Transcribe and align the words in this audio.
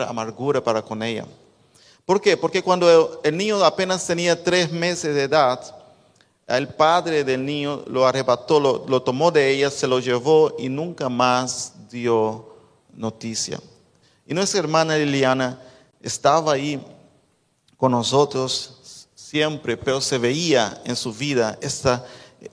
amargura 0.00 0.64
para 0.64 0.80
con 0.80 1.02
ella. 1.02 1.26
¿Por 2.06 2.20
qué? 2.20 2.36
Porque 2.36 2.62
cuando 2.62 3.20
el 3.22 3.36
niño 3.36 3.62
apenas 3.62 4.06
tenía 4.06 4.42
tres 4.42 4.72
meses 4.72 5.14
de 5.14 5.24
edad, 5.24 5.60
el 6.46 6.68
padre 6.68 7.24
del 7.24 7.44
niño 7.44 7.82
lo 7.86 8.06
arrebató, 8.06 8.58
lo, 8.58 8.86
lo 8.88 9.02
tomó 9.02 9.30
de 9.30 9.50
ella, 9.50 9.70
se 9.70 9.86
lo 9.86 10.00
llevó 10.00 10.54
y 10.58 10.68
nunca 10.68 11.08
más 11.08 11.74
dio 11.90 12.56
noticia. 12.94 13.60
Y 14.26 14.32
nuestra 14.32 14.60
hermana 14.60 14.96
Liliana 14.96 15.60
estaba 16.00 16.54
ahí 16.54 16.82
con 17.76 17.92
nosotros 17.92 19.06
siempre, 19.14 19.76
pero 19.76 20.00
se 20.00 20.16
veía 20.16 20.80
en 20.84 20.96
su 20.96 21.12
vida, 21.12 21.58
esta, 21.60 22.04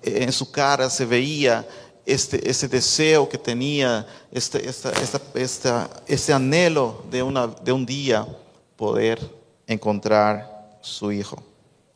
en 0.02 0.32
su 0.34 0.52
cara 0.52 0.90
se 0.90 1.06
veía 1.06 1.66
este, 2.14 2.50
ese 2.50 2.68
deseo 2.68 3.30
que 3.30 3.38
tenía, 3.38 4.05
este, 4.32 4.68
esta, 4.68 4.92
esta, 4.92 5.21
esta, 5.36 5.89
ese 6.07 6.34
anhelo 6.34 7.04
de, 7.12 7.21
una, 7.21 7.48
de 7.48 7.71
un 7.71 7.86
día 7.86 8.28
poder 8.75 9.20
encontrar 9.68 10.78
su 10.82 11.11
hijo. 11.11 11.43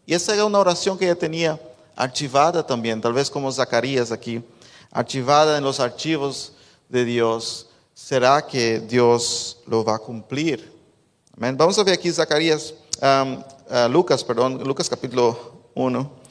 Y 0.05 0.13
esa 0.13 0.33
era 0.33 0.45
una 0.45 0.59
oración 0.59 0.97
que 0.97 1.05
ella 1.05 1.15
tenía 1.15 1.59
archivada 1.95 2.65
también, 2.65 3.01
tal 3.01 3.13
vez 3.13 3.29
como 3.29 3.51
Zacarías 3.51 4.11
aquí, 4.11 4.43
archivada 4.91 5.57
en 5.57 5.63
los 5.63 5.79
archivos 5.79 6.53
de 6.89 7.05
Dios. 7.05 7.67
¿Será 7.93 8.45
que 8.45 8.79
Dios 8.79 9.59
lo 9.65 9.83
va 9.83 9.95
a 9.95 9.99
cumplir? 9.99 10.71
Amén. 11.35 11.57
Vamos 11.57 11.77
a 11.79 11.83
ver 11.83 11.95
aquí 11.95 12.11
Zacarías, 12.11 12.73
um, 13.01 13.33
uh, 13.35 13.89
Lucas, 13.89 14.23
perdón, 14.23 14.63
Lucas 14.63 14.89
capítulo 14.89 15.69
1 15.73 16.22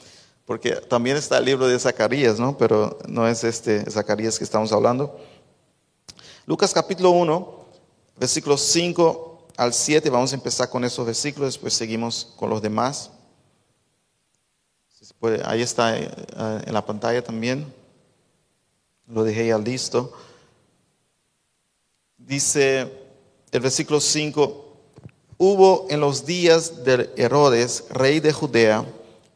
porque 0.45 0.71
también 0.75 1.17
está 1.17 1.37
el 1.37 1.45
libro 1.45 1.67
de 1.67 1.79
Zacarías, 1.79 2.39
¿no? 2.39 2.57
Pero 2.57 2.97
no 3.07 3.27
es 3.27 3.43
este 3.43 3.89
Zacarías 3.89 4.37
que 4.37 4.43
estamos 4.43 4.71
hablando. 4.71 5.17
Lucas 6.45 6.73
capítulo 6.73 7.11
1, 7.11 7.65
versículos 8.17 8.61
5 8.61 9.47
al 9.55 9.73
7, 9.73 10.09
vamos 10.09 10.33
a 10.33 10.35
empezar 10.35 10.69
con 10.69 10.83
esos 10.83 11.05
versículos, 11.05 11.53
después 11.53 11.73
seguimos 11.73 12.33
con 12.35 12.49
los 12.49 12.61
demás. 12.61 13.11
Ahí 15.45 15.61
está 15.61 15.97
eh, 15.97 16.09
en 16.65 16.73
la 16.73 16.85
pantalla 16.85 17.23
también. 17.23 17.73
Lo 19.07 19.23
dejé 19.23 19.47
ya 19.47 19.57
listo. 19.57 20.11
Dice 22.17 22.91
el 23.51 23.59
versículo 23.61 24.01
5, 24.01 24.75
hubo 25.37 25.87
en 25.89 26.01
los 26.01 26.25
días 26.25 26.83
de 26.83 27.09
Herodes, 27.15 27.85
rey 27.89 28.19
de 28.19 28.33
Judea, 28.33 28.85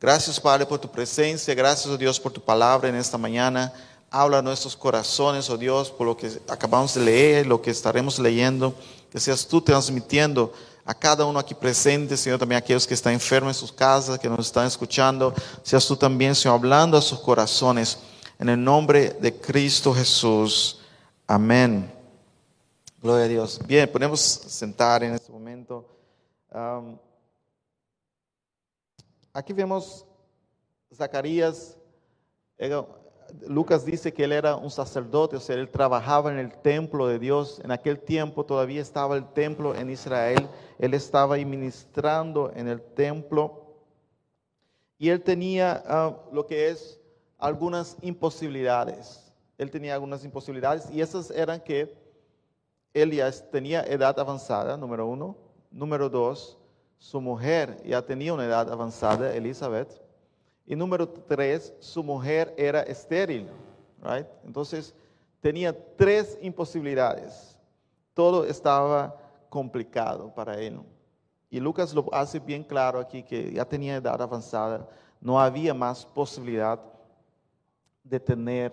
Gracias, 0.00 0.38
Padre, 0.38 0.64
por 0.64 0.78
tu 0.78 0.88
presencia. 0.88 1.54
Gracias, 1.54 1.86
oh 1.86 1.96
Dios, 1.96 2.20
por 2.20 2.32
tu 2.32 2.40
palabra 2.40 2.88
en 2.88 2.94
esta 2.94 3.18
mañana. 3.18 3.72
Habla 4.10 4.38
a 4.38 4.42
nuestros 4.42 4.76
corazones, 4.76 5.50
oh 5.50 5.58
Dios, 5.58 5.90
por 5.90 6.06
lo 6.06 6.16
que 6.16 6.30
acabamos 6.48 6.94
de 6.94 7.00
leer, 7.00 7.46
lo 7.46 7.60
que 7.60 7.70
estaremos 7.70 8.18
leyendo. 8.18 8.74
Que 9.10 9.18
seas 9.18 9.46
tú 9.46 9.60
transmitiendo 9.60 10.52
a 10.84 10.94
cada 10.94 11.24
uno 11.26 11.38
aquí 11.38 11.54
presente, 11.54 12.16
Señor, 12.16 12.38
también 12.38 12.56
a 12.56 12.58
aquellos 12.60 12.86
que 12.86 12.94
están 12.94 13.12
enfermos 13.12 13.56
en 13.56 13.60
sus 13.60 13.72
casas, 13.72 14.18
que 14.18 14.28
nos 14.28 14.46
están 14.46 14.66
escuchando. 14.66 15.34
Seas 15.62 15.86
tú 15.86 15.96
también, 15.96 16.34
Señor, 16.34 16.58
hablando 16.58 16.96
a 16.96 17.02
sus 17.02 17.18
corazones. 17.18 17.98
En 18.38 18.48
el 18.48 18.62
nombre 18.62 19.16
de 19.20 19.34
Cristo 19.34 19.92
Jesús. 19.92 20.78
Amén. 21.26 21.92
Gloria 23.02 23.24
a 23.24 23.28
Dios. 23.28 23.60
Bien, 23.66 23.90
podemos 23.90 24.20
sentar 24.20 25.02
en 25.02 25.14
este 25.14 25.32
momento. 25.32 25.84
Aquí 29.38 29.52
vemos 29.52 30.04
Zacarías, 30.92 31.78
Lucas 33.46 33.84
dice 33.84 34.12
que 34.12 34.24
él 34.24 34.32
era 34.32 34.56
un 34.56 34.68
sacerdote, 34.68 35.36
o 35.36 35.40
sea, 35.40 35.54
él 35.54 35.70
trabajaba 35.70 36.32
en 36.32 36.40
el 36.40 36.58
templo 36.58 37.06
de 37.06 37.20
Dios. 37.20 37.60
En 37.62 37.70
aquel 37.70 38.00
tiempo 38.00 38.44
todavía 38.44 38.82
estaba 38.82 39.14
el 39.16 39.32
templo 39.32 39.76
en 39.76 39.90
Israel. 39.90 40.48
Él 40.80 40.92
estaba 40.92 41.36
ministrando 41.36 42.50
en 42.52 42.66
el 42.66 42.82
templo. 42.82 43.76
Y 44.98 45.08
él 45.08 45.22
tenía 45.22 45.84
ah, 45.86 46.16
lo 46.32 46.44
que 46.44 46.70
es 46.70 47.00
algunas 47.38 47.96
imposibilidades. 48.02 49.32
Él 49.56 49.70
tenía 49.70 49.94
algunas 49.94 50.24
imposibilidades 50.24 50.90
y 50.90 51.00
esas 51.00 51.30
eran 51.30 51.60
que 51.60 51.96
él 52.92 53.12
ya 53.12 53.30
tenía 53.30 53.84
edad 53.84 54.18
avanzada, 54.18 54.76
número 54.76 55.06
uno. 55.06 55.36
Número 55.70 56.08
dos, 56.08 56.58
su 56.98 57.20
mujer 57.20 57.80
ya 57.84 58.02
tenía 58.02 58.34
una 58.34 58.44
edad 58.44 58.70
avanzada, 58.70 59.34
Elizabeth. 59.34 60.02
Y 60.66 60.76
número 60.76 61.08
tres, 61.08 61.72
su 61.80 62.02
mujer 62.02 62.54
era 62.58 62.82
estéril. 62.82 63.48
Right? 64.02 64.26
Entonces, 64.44 64.94
tenía 65.40 65.74
tres 65.96 66.38
imposibilidades. 66.42 67.56
Todo 68.14 68.44
estaba 68.44 69.16
complicado 69.48 70.34
para 70.34 70.60
él. 70.60 70.80
Y 71.50 71.60
Lucas 71.60 71.94
lo 71.94 72.12
hace 72.12 72.38
bien 72.40 72.62
claro 72.62 72.98
aquí 72.98 73.22
que 73.22 73.52
ya 73.52 73.64
tenía 73.64 73.96
edad 73.96 74.20
avanzada, 74.20 74.86
no 75.20 75.40
había 75.40 75.72
más 75.72 76.04
posibilidad 76.04 76.78
de 78.04 78.20
tener 78.20 78.72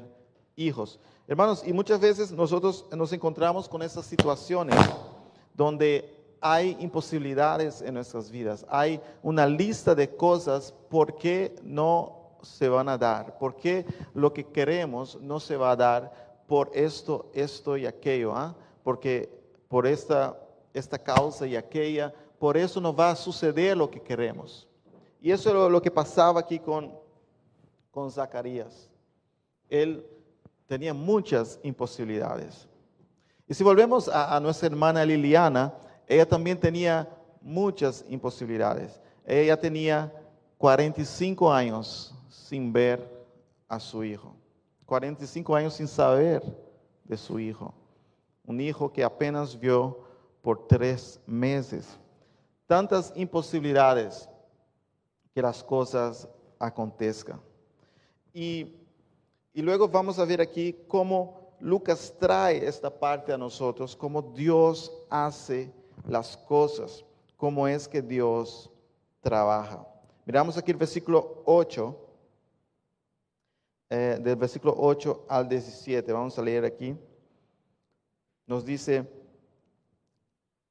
hijos. 0.55 0.99
Hermanos, 1.27 1.63
y 1.65 1.73
muchas 1.73 1.99
veces 1.99 2.31
nosotros 2.31 2.85
nos 2.91 3.13
encontramos 3.13 3.69
con 3.69 3.81
esas 3.81 4.05
situaciones 4.05 4.75
donde 5.53 6.14
hay 6.41 6.77
imposibilidades 6.79 7.81
en 7.81 7.93
nuestras 7.93 8.29
vidas, 8.29 8.65
hay 8.69 8.99
una 9.23 9.47
lista 9.47 9.95
de 9.95 10.15
cosas 10.15 10.73
por 10.89 11.17
qué 11.17 11.55
no 11.63 12.37
se 12.41 12.69
van 12.69 12.89
a 12.89 12.97
dar, 12.97 13.37
por 13.37 13.55
qué 13.55 13.85
lo 14.13 14.31
que 14.33 14.45
queremos 14.45 15.19
no 15.21 15.39
se 15.39 15.57
va 15.57 15.71
a 15.71 15.75
dar 15.75 16.43
por 16.47 16.69
esto, 16.73 17.29
esto 17.33 17.75
y 17.75 17.85
aquello, 17.85 18.35
¿ah? 18.35 18.55
porque 18.83 19.29
por 19.67 19.87
esta, 19.87 20.39
esta 20.73 20.97
causa 20.97 21.47
y 21.47 21.55
aquella, 21.55 22.13
por 22.37 22.55
eso 22.55 22.79
no 22.79 22.95
va 22.95 23.11
a 23.11 23.15
suceder 23.15 23.75
lo 23.75 23.89
que 23.89 24.01
queremos. 24.01 24.67
Y 25.21 25.31
eso 25.31 25.49
es 25.49 25.71
lo, 25.71 25.81
que 25.81 25.89
pasaba 25.89 26.41
aquí 26.41 26.59
con, 26.59 26.93
con 27.89 28.11
Zacarías. 28.11 28.91
Él 29.69 30.05
tenía 30.67 30.93
muchas 30.93 31.59
imposibilidades. 31.63 32.67
Y 33.47 33.55
si 33.55 33.63
volvemos 33.63 34.07
a 34.07 34.39
nuestra 34.39 34.67
hermana 34.67 35.03
Liliana, 35.03 35.73
ella 36.07 36.27
también 36.27 36.59
tenía 36.59 37.09
muchas 37.41 38.05
imposibilidades. 38.07 38.99
Ella 39.25 39.59
tenía 39.59 40.11
45 40.57 41.51
años 41.51 42.13
sin 42.29 42.71
ver 42.71 43.07
a 43.67 43.79
su 43.79 44.03
hijo. 44.03 44.35
45 44.85 45.55
años 45.55 45.73
sin 45.73 45.87
saber 45.87 46.43
de 47.03 47.17
su 47.17 47.39
hijo. 47.39 47.73
Un 48.45 48.61
hijo 48.61 48.91
que 48.91 49.03
apenas 49.03 49.59
vio 49.59 49.99
por 50.41 50.67
tres 50.67 51.19
meses. 51.25 51.97
Tantas 52.67 53.11
imposibilidades 53.15 54.29
que 55.33 55.41
las 55.41 55.63
cosas 55.63 56.27
acontezcan. 56.59 57.41
Y, 58.33 58.75
y 59.53 59.61
luego 59.61 59.87
vamos 59.87 60.19
a 60.19 60.25
ver 60.25 60.41
aquí 60.41 60.75
cómo 60.87 61.45
Lucas 61.59 62.13
trae 62.19 62.65
esta 62.65 62.89
parte 62.89 63.33
a 63.33 63.37
nosotros, 63.37 63.95
cómo 63.95 64.21
Dios 64.21 64.91
hace 65.09 65.71
las 66.07 66.37
cosas, 66.37 67.03
cómo 67.37 67.67
es 67.67 67.87
que 67.87 68.01
Dios 68.01 68.69
trabaja. 69.21 69.85
Miramos 70.25 70.57
aquí 70.57 70.71
el 70.71 70.77
versículo 70.77 71.43
8, 71.45 71.97
eh, 73.89 74.19
del 74.21 74.35
versículo 74.35 74.75
8 74.77 75.25
al 75.27 75.47
17, 75.47 76.11
vamos 76.11 76.37
a 76.37 76.41
leer 76.41 76.65
aquí. 76.65 76.95
Nos 78.47 78.65
dice, 78.65 79.07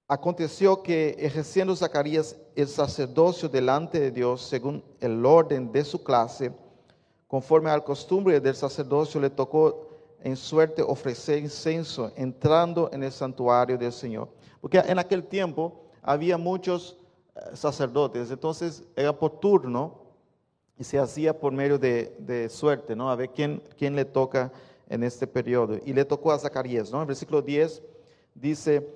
aconteció 0.06 0.82
que 0.82 1.16
ejerciendo 1.18 1.74
Zacarías 1.74 2.36
el 2.54 2.68
sacerdocio 2.68 3.48
delante 3.48 4.00
de 4.00 4.10
Dios 4.10 4.42
según 4.42 4.84
el 5.00 5.24
orden 5.24 5.70
de 5.72 5.84
su 5.84 6.02
clase, 6.02 6.52
conforme 7.26 7.70
al 7.70 7.82
costumbre 7.82 8.40
del 8.40 8.54
sacerdocio, 8.54 9.20
le 9.20 9.30
tocó 9.30 9.93
en 10.24 10.36
suerte 10.36 10.82
ofrecer 10.82 11.38
incenso 11.38 12.10
entrando 12.16 12.88
en 12.92 13.02
el 13.02 13.12
santuario 13.12 13.76
del 13.76 13.92
Señor. 13.92 14.28
Porque 14.58 14.78
en 14.78 14.98
aquel 14.98 15.22
tiempo 15.22 15.82
había 16.02 16.38
muchos 16.38 16.96
eh, 17.36 17.40
sacerdotes, 17.52 18.30
entonces 18.30 18.82
era 18.96 19.16
por 19.16 19.38
turno 19.38 20.00
y 20.78 20.82
se 20.82 20.98
hacía 20.98 21.38
por 21.38 21.52
medio 21.52 21.78
de, 21.78 22.48
suerte, 22.50 22.96
¿no? 22.96 23.10
A 23.10 23.16
ver 23.16 23.30
quién, 23.30 23.62
quién 23.76 23.94
le 23.94 24.06
toca 24.06 24.50
en 24.88 25.02
este 25.04 25.26
periodo. 25.26 25.76
Y 25.84 25.92
le 25.92 26.06
tocó 26.06 26.32
a 26.32 26.38
Zacarías, 26.38 26.90
¿no? 26.90 27.02
En 27.02 27.06
versículo 27.06 27.42
10 27.42 27.82
dice, 28.34 28.88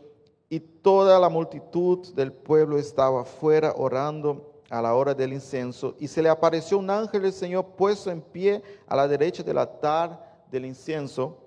y 0.48 0.58
toda 0.58 1.20
la 1.20 1.28
multitud 1.28 2.08
del 2.14 2.32
pueblo 2.32 2.78
estaba 2.78 3.26
fuera 3.26 3.74
orando 3.76 4.62
a 4.70 4.80
la 4.80 4.94
hora 4.94 5.14
del 5.14 5.34
incenso, 5.34 5.94
y 5.98 6.08
se 6.08 6.22
le 6.22 6.30
apareció 6.30 6.78
un 6.78 6.88
ángel 6.88 7.22
del 7.22 7.32
Señor 7.34 7.66
puesto 7.76 8.10
en 8.10 8.22
pie 8.22 8.62
a 8.86 8.96
la 8.96 9.06
derecha 9.06 9.42
del 9.42 9.58
altar 9.58 10.27
del 10.50 10.64
incienso, 10.64 11.38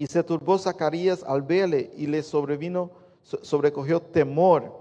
y 0.00 0.06
se 0.06 0.24
turbó 0.24 0.58
Zacarías 0.58 1.22
al 1.22 1.42
verle 1.42 1.90
y 1.94 2.06
le 2.06 2.22
sobrevino, 2.22 2.90
sobrecogió 3.22 4.00
temor. 4.00 4.72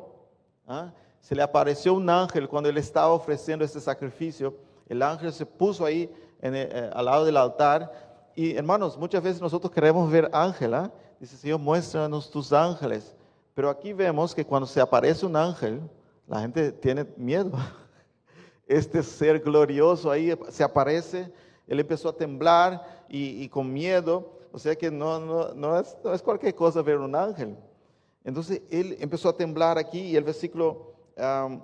¿Ah? 0.66 0.94
Se 1.20 1.36
le 1.36 1.42
apareció 1.42 1.94
un 1.94 2.10
ángel 2.10 2.48
cuando 2.48 2.70
él 2.70 2.78
estaba 2.78 3.12
ofreciendo 3.12 3.66
este 3.66 3.82
sacrificio. 3.82 4.56
El 4.88 5.02
ángel 5.02 5.34
se 5.34 5.46
puso 5.46 5.84
ahí 5.84 6.10
eh, 6.42 6.90
al 6.94 7.04
lado 7.04 7.26
del 7.26 7.36
altar. 7.36 8.32
Y 8.34 8.56
hermanos, 8.56 8.98
muchas 8.98 9.22
veces 9.22 9.42
nosotros 9.42 9.74
queremos 9.74 10.10
ver 10.10 10.30
ángel. 10.32 10.74
¿ah? 10.74 10.90
Dice, 11.20 11.36
Señor, 11.36 11.60
muéstranos 11.60 12.32
tus 12.32 12.54
ángeles. 12.54 13.14
Pero 13.54 13.70
aquí 13.70 13.92
vemos 13.92 14.34
que 14.34 14.46
cuando 14.46 14.68
se 14.68 14.80
aparece 14.80 15.26
un 15.26 15.36
ángel, 15.36 15.82
la 16.28 16.40
gente 16.40 16.72
tiene 16.72 17.06
miedo. 17.18 17.52
Este 18.66 19.02
ser 19.02 19.40
glorioso 19.40 20.12
ahí 20.12 20.32
se 20.50 20.64
aparece, 20.64 21.34
él 21.70 21.80
empezó 21.80 22.10
a 22.10 22.18
temblar 22.18 23.06
y, 23.08 23.48
con 23.48 23.72
miedo. 23.72 24.40
O 24.52 24.60
sea 24.60 24.76
que 24.76 24.92
no, 24.92 25.80
es, 25.80 26.22
cualquier 26.22 26.54
cosa 26.56 26.82
ver 26.82 26.98
un 26.98 27.16
ángel. 27.16 27.56
Entonces 28.24 28.62
él 28.70 28.98
empezó 29.00 29.30
a 29.30 29.38
temblar 29.38 29.78
aquí 29.78 30.02
y 30.02 30.18
el 30.18 30.26
versículo 30.26 30.96
13 31.16 31.64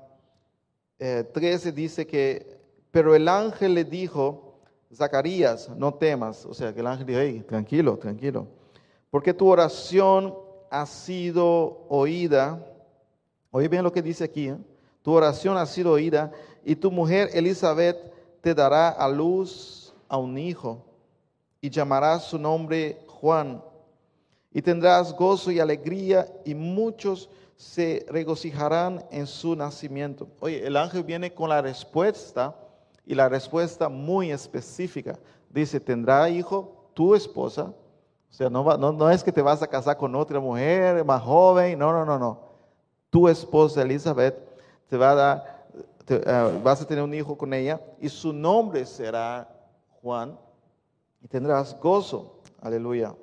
eh, 1.00 1.72
dice 1.74 2.08
que, 2.08 2.58
pero 2.92 3.14
el 3.14 3.28
ángel 3.28 3.74
le 3.74 3.84
dijo, 3.84 4.60
Zacarías, 4.94 5.70
no 5.70 5.94
temas. 5.96 6.46
O 6.46 6.54
sea 6.54 6.74
que 6.74 6.80
el 6.80 6.88
ángel 6.88 7.08
dijo, 7.08 7.20
hey, 7.20 7.44
tranquilo, 7.46 7.98
tranquilo. 7.98 8.48
Porque 9.10 9.34
tu 9.34 9.48
oración 9.48 10.34
ha 10.70 10.86
sido 10.86 11.86
oída 11.90 12.64
Oye 13.56 13.70
bien 13.70 13.86
lo 13.86 13.94
que 13.94 14.02
dice 14.02 14.26
aquí. 14.26 14.50
¿eh? 14.50 14.58
Tu 15.02 15.14
oración 15.14 15.56
ha 15.56 15.66
sido 15.66 15.94
oída 15.94 16.30
y 16.66 16.76
tu 16.76 16.92
mujer 16.92 17.30
Elizabeth 17.32 17.96
te 18.42 18.54
dará 18.54 18.90
a 18.90 19.08
luz 19.08 19.85
a 20.08 20.18
un 20.18 20.38
hijo 20.38 20.84
y 21.62 21.70
llamarás 21.70 22.26
su 22.26 22.38
nombre 22.38 23.00
Juan. 23.08 23.64
Y 24.52 24.62
tendrás 24.62 25.14
gozo 25.14 25.52
y 25.52 25.60
alegría 25.60 26.28
y 26.46 26.56
muchos 26.56 27.30
se 27.58 28.06
regocijarán 28.10 29.06
en 29.12 29.28
su 29.28 29.56
nacimiento. 29.56 30.28
Oye, 30.40 30.66
el 30.66 30.78
ángel 30.78 31.04
viene 31.04 31.34
con 31.34 31.50
la 31.50 31.62
respuesta 31.62 32.56
y 33.06 33.16
la 33.16 33.30
respuesta 33.30 33.90
muy 33.90 34.32
específica. 34.32 35.18
Dice, 35.50 35.80
tendrá 35.80 36.30
hijo 36.30 36.90
tu 36.94 37.16
esposa. 37.16 37.74
O 38.30 38.34
sea, 38.34 38.50
no, 38.50 38.64
no, 38.78 38.92
no 38.92 39.10
es 39.10 39.24
que 39.24 39.32
te 39.32 39.42
vas 39.42 39.62
a 39.62 39.68
casar 39.68 39.98
con 39.98 40.16
otra 40.16 40.40
mujer 40.40 41.04
más 41.06 41.22
joven. 41.22 41.78
No, 41.80 41.92
no, 41.92 42.06
no, 42.06 42.18
no 42.20 42.46
tu 43.16 43.30
esposa 43.30 43.82
Elizabeth 43.82 44.36
te 44.90 44.98
va 44.98 45.12
a 45.12 45.16
dar, 45.16 45.66
eh, 46.10 46.60
vas 46.62 46.82
a 46.82 46.86
tener 46.86 47.02
un 47.02 47.14
hijo 47.14 47.38
con 47.38 47.54
ella 47.54 47.80
y 48.02 48.10
su 48.10 48.34
nombre 48.34 48.86
será 48.86 49.48
Juan 50.06 50.38
y 51.20 51.28
tendrás 51.28 51.76
gozo. 51.80 52.40
Aleluya. 52.62 53.16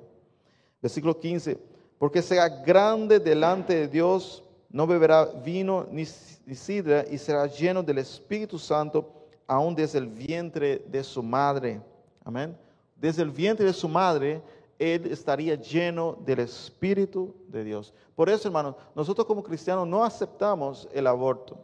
Versículo 0.81 1.17
15. 1.17 1.57
Porque 1.97 2.21
sea 2.21 2.49
grande 2.49 3.21
delante 3.21 3.73
de 3.73 3.87
Dios, 3.87 4.43
no 4.69 4.85
beberá 4.85 5.23
vino 5.23 5.87
ni 5.89 6.03
sidra 6.05 7.05
y 7.09 7.17
será 7.17 7.47
lleno 7.47 7.81
del 7.81 7.99
Espíritu 7.99 8.59
Santo 8.59 9.09
aún 9.47 9.73
desde 9.73 9.99
el 9.99 10.07
vientre 10.07 10.79
de 10.89 11.05
su 11.05 11.23
madre. 11.23 11.79
Amén. 12.25 12.57
Desde 12.97 13.21
el 13.21 13.31
vientre 13.31 13.65
de 13.65 13.71
su 13.71 13.87
madre 13.87 14.41
él 14.77 15.05
estaría 15.09 15.55
lleno 15.55 16.17
del 16.25 16.39
Espíritu 16.39 17.33
de 17.47 17.63
Dios. 17.63 17.93
Por 18.13 18.27
eso, 18.29 18.49
hermanos, 18.49 18.75
nosotros 18.93 19.25
como 19.25 19.41
cristianos 19.41 19.87
no 19.87 20.03
aceptamos 20.03 20.89
el 20.91 21.07
aborto. 21.07 21.57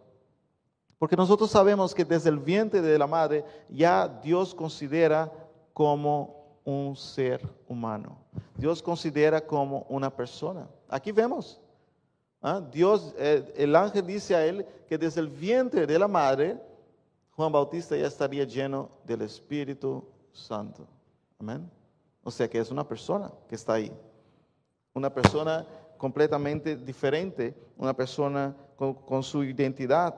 Porque 0.99 1.15
nosotros 1.15 1.49
sabemos 1.49 1.95
que 1.95 2.05
desde 2.05 2.29
el 2.29 2.37
vientre 2.37 2.81
de 2.81 2.99
la 2.99 3.07
madre 3.07 3.43
ya 3.69 4.07
Dios 4.07 4.53
considera 4.53 5.31
como 5.73 6.59
un 6.63 6.95
ser 6.95 7.41
humano. 7.67 8.17
Dios 8.55 8.83
considera 8.83 9.41
como 9.41 9.85
una 9.89 10.15
persona. 10.15 10.67
Aquí 10.87 11.11
vemos. 11.11 11.59
¿ah? 12.41 12.61
Dios, 12.71 13.15
eh, 13.17 13.51
el 13.55 13.75
ángel 13.75 14.05
dice 14.05 14.35
a 14.35 14.45
él 14.45 14.65
que 14.87 14.97
desde 14.97 15.21
el 15.21 15.29
vientre 15.29 15.87
de 15.87 15.97
la 15.97 16.07
madre, 16.07 16.61
Juan 17.31 17.51
Bautista 17.51 17.95
ya 17.95 18.07
estaría 18.07 18.43
lleno 18.43 18.89
del 19.05 19.21
Espíritu 19.21 20.03
Santo. 20.33 20.85
Amén. 21.39 21.69
O 22.23 22.29
sea 22.29 22.49
que 22.49 22.59
es 22.59 22.69
una 22.69 22.85
persona 22.85 23.31
que 23.47 23.55
está 23.55 23.73
ahí. 23.73 23.91
Una 24.93 25.13
persona 25.13 25.65
completamente 25.97 26.75
diferente, 26.75 27.55
una 27.77 27.93
persona 27.93 28.55
con, 28.75 29.23
su 29.23 29.43
identidad. 29.43 30.15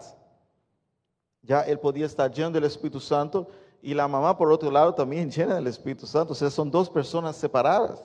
Ya 1.43 1.61
él 1.61 1.79
podía 1.79 2.05
estar 2.05 2.31
lleno 2.31 2.51
del 2.51 2.65
Espíritu 2.65 2.99
Santo 2.99 3.47
y 3.81 3.93
la 3.93 4.07
mamá, 4.07 4.37
por 4.37 4.51
otro 4.51 4.69
lado, 4.69 4.93
también 4.93 5.31
llena 5.31 5.55
del 5.55 5.67
Espíritu 5.67 6.05
Santo. 6.05 6.33
O 6.33 6.35
sea, 6.35 6.49
son 6.49 6.69
dos 6.69 6.89
personas 6.89 7.35
separadas. 7.35 7.99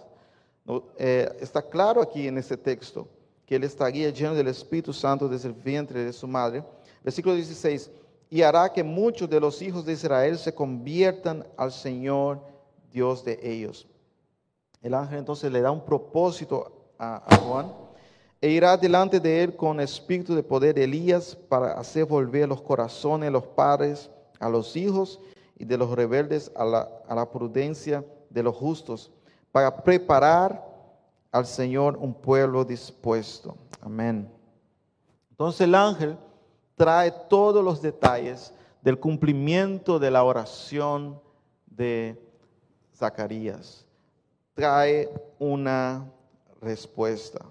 Eh, 0.99 1.29
está 1.41 1.63
claro 1.63 2.01
aquí 2.01 2.27
en 2.27 2.39
este 2.39 2.57
texto 2.57 3.09
que 3.45 3.57
él 3.57 3.65
estaría 3.65 4.11
lleno 4.11 4.35
del 4.35 4.49
Espíritu 4.49 4.93
Santo 4.93 5.29
desde 5.29 5.49
el 5.49 5.55
vientre 5.55 6.05
de 6.05 6.13
su 6.13 6.27
madre. 6.27 6.65
Versículo 7.05 7.35
16. 7.35 7.91
Y 8.31 8.43
hará 8.43 8.73
que 8.73 8.83
muchos 8.83 9.31
de 9.31 9.39
los 9.39 9.63
hijos 9.63 9.85
de 9.85 9.93
Israel 9.93 10.37
se 10.39 10.53
conviertan 10.53 11.47
al 11.57 11.71
Señor 11.71 12.41
Dios 12.91 13.25
de 13.25 13.39
ellos. 13.43 13.87
El 14.83 14.95
ángel 14.95 15.19
entonces 15.19 15.53
le 15.53 15.61
da 15.61 15.71
un 15.71 15.85
propósito 15.85 16.73
a, 16.99 17.23
Juan 17.37 17.73
e 18.47 18.51
irá 18.51 18.77
delante 18.77 19.19
de 19.19 19.43
él 19.43 19.57
con 19.57 19.81
espíritu 19.81 20.37
de 20.37 20.43
poder 20.45 20.73
de 20.73 20.85
Elías 20.85 21.35
para 21.49 21.73
hacer 21.73 22.05
volver 22.05 22.49
los 22.49 22.63
corazones 22.63 23.27
de 23.27 23.33
los 23.33 23.43
padres 23.43 24.09
a 24.39 24.49
los 24.49 24.77
hijos 24.77 25.19
y 25.59 25.65
de 25.65 25.77
los 25.77 25.91
rebeldes 25.91 26.53
a 26.55 26.65
la, 26.65 26.89
a 27.09 27.15
la 27.17 27.29
prudencia 27.29 28.05
de 28.31 28.45
los 28.45 28.55
justos, 28.55 29.11
para 29.51 29.83
preparar 29.83 30.65
al 31.33 31.45
Señor 31.45 31.97
un 31.97 32.15
pueblo 32.15 32.65
dispuesto. 32.65 33.57
Amén. 33.81 34.31
Entonces 35.31 35.63
el 35.63 35.75
ángel 35.75 36.17
trae 36.77 37.11
todos 37.29 37.65
los 37.65 37.83
detalles 37.83 38.53
del 38.81 39.01
cumplimiento 39.01 39.99
de 39.99 40.13
la 40.13 40.23
oración 40.23 41.21
de 41.67 42.17
Zacarías. 42.95 43.85
Trae 44.55 45.11
una 45.41 46.09
respuesta. 46.61 47.45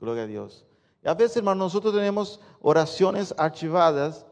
Gloria 0.00 0.24
a 0.24 0.26
Dios. 0.26 0.64
A 1.04 1.14
veces, 1.14 1.38
hermano, 1.38 1.64
nosotros 1.64 1.94
tenemos 1.94 2.40
oraciones 2.60 3.34
archivadas, 3.38 4.26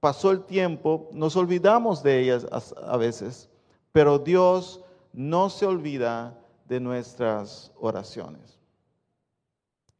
pasó 0.00 0.30
el 0.30 0.44
tiempo, 0.44 1.08
nos 1.12 1.36
olvidamos 1.36 2.02
de 2.02 2.20
ellas 2.20 2.46
a 2.86 2.96
veces, 2.96 3.48
pero 3.90 4.18
Dios 4.18 4.80
no 5.12 5.50
se 5.50 5.66
olvida 5.66 6.38
de 6.68 6.80
nuestras 6.80 7.72
oraciones. 7.78 8.58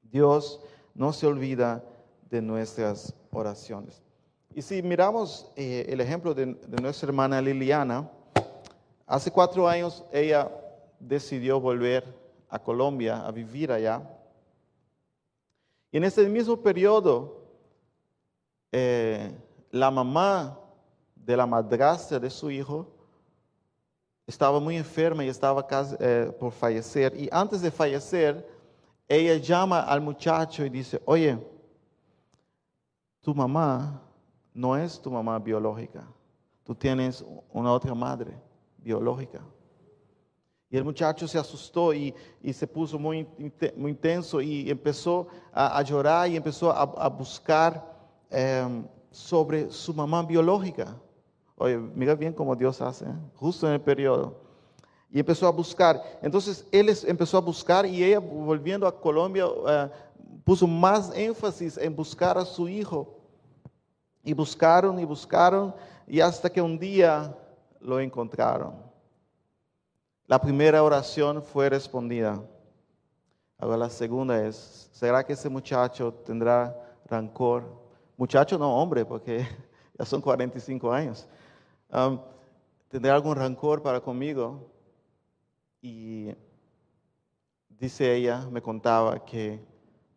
Dios 0.02 0.60
no 0.94 1.12
se 1.12 1.26
olvida 1.26 1.82
de 2.30 2.40
nuestras 2.40 3.14
oraciones. 3.30 4.02
Y 4.54 4.62
si 4.62 4.82
miramos 4.82 5.50
eh, 5.56 5.86
el 5.88 6.00
ejemplo 6.00 6.34
de 6.34 6.46
nuestra 6.80 7.08
hermana 7.08 7.40
Liliana, 7.40 8.08
Hace 9.12 9.30
cuatro 9.30 9.68
años 9.68 10.02
ella 10.10 10.50
decidió 10.98 11.60
volver 11.60 12.02
a 12.48 12.58
Colombia 12.58 13.26
a 13.26 13.30
vivir 13.30 13.70
allá. 13.70 14.00
Y 15.92 15.98
en 15.98 16.04
ese 16.04 16.26
mismo 16.28 16.56
periodo, 16.56 17.42
eh, 18.72 19.30
la 19.70 19.90
mamá 19.90 20.58
de 21.14 21.36
la 21.36 21.46
madrastra 21.46 22.18
de 22.18 22.30
su 22.30 22.50
hijo 22.50 22.88
estaba 24.26 24.58
muy 24.58 24.76
enferma 24.76 25.22
y 25.22 25.28
estaba 25.28 25.66
casi 25.66 25.94
eh, 26.00 26.34
por 26.40 26.50
fallecer. 26.52 27.14
Y 27.14 27.28
antes 27.30 27.60
de 27.60 27.70
fallecer, 27.70 28.48
ella 29.06 29.36
llama 29.36 29.82
al 29.82 30.00
muchacho 30.00 30.64
y 30.64 30.70
dice, 30.70 31.00
oye, 31.04 31.38
tu 33.20 33.34
mamá 33.34 34.02
no 34.54 34.74
es 34.76 35.00
tu 35.00 35.10
mamá 35.10 35.38
biológica, 35.38 36.06
tú 36.64 36.74
tienes 36.74 37.22
una 37.52 37.70
otra 37.70 37.94
madre 37.94 38.34
biológica. 38.78 39.40
Y 40.72 40.78
el 40.78 40.84
muchacho 40.84 41.28
se 41.28 41.38
asustó 41.38 41.92
y, 41.92 42.14
se 42.50 42.66
puso 42.66 42.98
muy, 42.98 43.28
intenso 43.76 44.40
y 44.40 44.70
empezó 44.70 45.28
a, 45.52 45.82
llorar 45.82 46.30
y 46.30 46.36
empezó 46.36 46.72
a, 46.72 47.08
buscar 47.10 47.94
em, 48.30 48.86
sobre 49.10 49.70
su 49.70 49.92
mamá 49.92 50.22
biológica. 50.22 50.96
Oye, 51.56 51.76
mira 51.76 52.14
bien 52.14 52.32
cómo 52.32 52.56
Dios 52.56 52.80
hace, 52.80 53.04
¿eh? 53.04 53.14
justo 53.34 53.66
en 53.66 53.74
el 53.74 53.82
periodo. 53.82 54.40
Y 55.10 55.20
empezó 55.20 55.46
a 55.46 55.50
buscar. 55.50 56.02
Entonces 56.22 56.66
él 56.72 56.90
empezó 57.06 57.36
a 57.36 57.42
buscar 57.42 57.84
y 57.84 58.02
ella, 58.02 58.18
volviendo 58.18 58.86
a 58.86 58.98
Colombia, 58.98 59.44
eh, 59.68 59.90
puso 60.42 60.66
más 60.66 61.14
énfasis 61.14 61.76
en 61.76 61.94
buscar 61.94 62.38
a 62.38 62.46
su 62.46 62.66
hijo. 62.66 63.18
Y 64.24 64.32
buscaron 64.32 64.98
y 64.98 65.04
buscaron 65.04 65.74
y 66.06 66.20
hasta 66.20 66.50
que 66.50 66.62
un 66.62 66.78
día 66.78 67.36
lo 67.78 68.00
encontraron. 68.00 68.91
La 70.32 70.40
primera 70.40 70.82
oración 70.82 71.42
fue 71.42 71.68
respondida. 71.68 72.42
Ahora 73.58 73.76
la 73.76 73.90
segunda 73.90 74.42
es, 74.42 74.88
¿será 74.90 75.22
que 75.22 75.34
ese 75.34 75.50
muchacho 75.50 76.10
tendrá 76.24 76.74
rancor? 77.04 77.64
Muchacho 78.16 78.56
no, 78.56 78.74
hombre, 78.78 79.04
porque 79.04 79.46
ya 79.98 80.06
son 80.06 80.22
45 80.22 80.90
años. 80.90 81.28
Um, 81.92 82.18
¿Tendrá 82.88 83.14
algún 83.14 83.36
rancor 83.36 83.82
para 83.82 84.00
conmigo? 84.00 84.70
Y 85.82 86.30
dice 87.68 88.14
ella, 88.14 88.48
me 88.50 88.62
contaba 88.62 89.22
que 89.26 89.62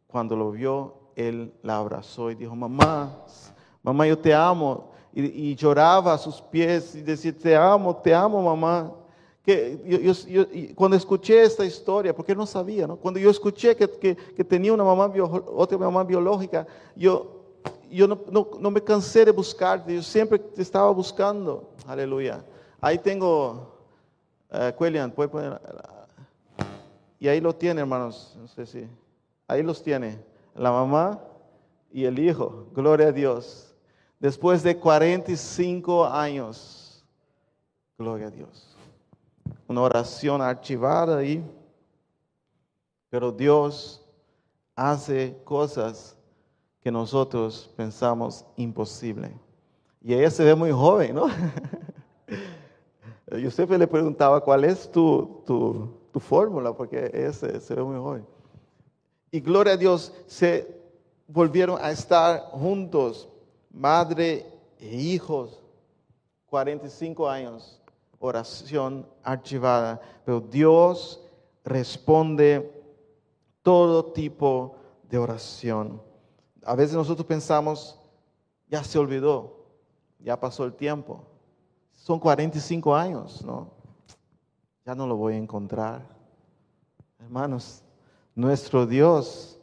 cuando 0.07 0.37
lo 0.37 0.49
vio, 0.49 1.11
él 1.17 1.53
la 1.61 1.75
abrazó 1.75 2.31
y 2.31 2.35
dijo, 2.35 2.55
mamá, 2.55 3.25
mamá, 3.83 4.07
yo 4.07 4.17
te 4.17 4.33
amo. 4.33 4.93
Y, 5.11 5.53
lloraba 5.55 6.13
a 6.13 6.17
sus 6.17 6.41
pies 6.41 6.95
y 6.95 7.01
decía, 7.01 7.37
te 7.37 7.53
amo, 7.53 7.93
te 7.97 8.15
amo, 8.15 8.41
mamá. 8.41 8.93
Que 9.45 9.79
yo, 10.27 10.45
cuando 10.73 10.97
escuché 10.97 11.43
esta 11.43 11.63
historia, 11.63 12.15
porque 12.15 12.35
no 12.35 12.45
sabía, 12.45 12.87
¿no? 12.87 12.95
cuando 12.95 13.19
yo 13.19 13.29
escuché 13.29 13.75
que, 13.75 13.87
que, 13.87 14.43
tenía 14.43 14.73
una 14.73 14.83
mamá 14.83 15.11
otra 15.47 15.77
mamá 15.77 16.03
biológica, 16.03 16.65
yo, 16.95 17.43
yo 17.91 18.07
no, 18.07 18.19
no, 18.59 18.71
me 18.71 18.81
cansé 18.81 19.23
de 19.23 19.31
buscarte, 19.31 19.93
yo 19.93 20.01
siempre 20.01 20.39
te 20.39 20.61
estaba 20.61 20.89
buscando. 20.89 21.69
Aleluya. 21.85 22.43
Ahí 22.81 22.97
tengo, 22.97 23.75
uh, 24.51 24.75
puede 24.77 25.29
poner, 25.29 25.61
y 27.19 27.27
ahí 27.27 27.39
lo 27.39 27.55
tiene, 27.55 27.81
hermanos, 27.81 28.35
no 28.39 28.47
sé 28.47 28.65
si, 28.65 28.87
ahí 29.47 29.63
los 29.63 29.81
tiene 29.81 30.19
la 30.55 30.71
mamá 30.71 31.19
y 31.91 32.05
el 32.05 32.19
hijo. 32.19 32.67
Gloria 32.73 33.07
a 33.07 33.11
Dios. 33.11 33.73
Después 34.19 34.63
de 34.63 34.77
45 34.77 36.05
años. 36.05 37.03
Gloria 37.97 38.27
a 38.27 38.31
Dios. 38.31 38.74
Una 39.67 39.81
oración 39.81 40.41
archivada 40.41 41.17
ahí. 41.17 41.43
Pero 43.09 43.31
Dios 43.31 44.05
hace 44.75 45.37
cosas 45.43 46.17
que 46.81 46.91
nosotros 46.91 47.71
pensamos 47.75 48.45
imposible. 48.57 49.31
Y 50.01 50.13
ella 50.13 50.29
se 50.29 50.43
ve 50.43 50.53
muy 50.55 50.71
joven, 50.71 51.15
¿no? 51.15 51.27
Yo 53.39 53.49
siempre 53.49 53.77
le 53.77 53.87
preguntaba 53.87 54.39
cuál 54.41 54.65
es 54.65 54.91
tu, 54.91 55.41
tu, 55.45 56.19
fórmula, 56.19 56.73
porque 56.73 57.11
ella 57.13 57.33
se 57.33 57.75
ve 57.75 57.83
muy 57.83 57.97
joven 57.97 58.25
y 59.35 59.41
gloria 59.41 59.73
a 59.73 59.77
Dios, 59.77 60.13
se 60.27 60.81
volvieron 61.27 61.77
a 61.81 61.91
estar 61.91 62.39
juntos, 62.51 63.27
madre 63.69 64.45
e 64.79 64.95
hijos, 64.95 65.61
45 66.45 67.29
años, 67.29 67.81
oración 68.25 69.07
archivada, 69.23 70.01
pero 70.25 70.41
Dios 70.41 71.21
responde 71.63 72.71
todo 73.61 74.11
tipo 74.11 74.75
de 75.09 75.17
oración. 75.17 76.01
A 76.63 76.75
veces 76.75 76.95
nosotros 76.95 77.25
pensamos, 77.25 77.99
ya 78.67 78.83
se 78.83 78.97
olvidó, 78.97 79.65
ya 80.19 80.39
pasó 80.39 80.65
el 80.65 80.73
tiempo. 80.73 81.23
Son 81.93 82.19
45 82.19 82.95
años, 82.95 83.43
¿no? 83.43 83.71
Ya 84.85 84.93
no 84.93 85.07
lo 85.07 85.15
voy 85.15 85.33
a 85.33 85.37
encontrar. 85.37 86.05
Hermanos, 87.19 87.83
nuestro 88.35 88.85
Dios 88.85 89.59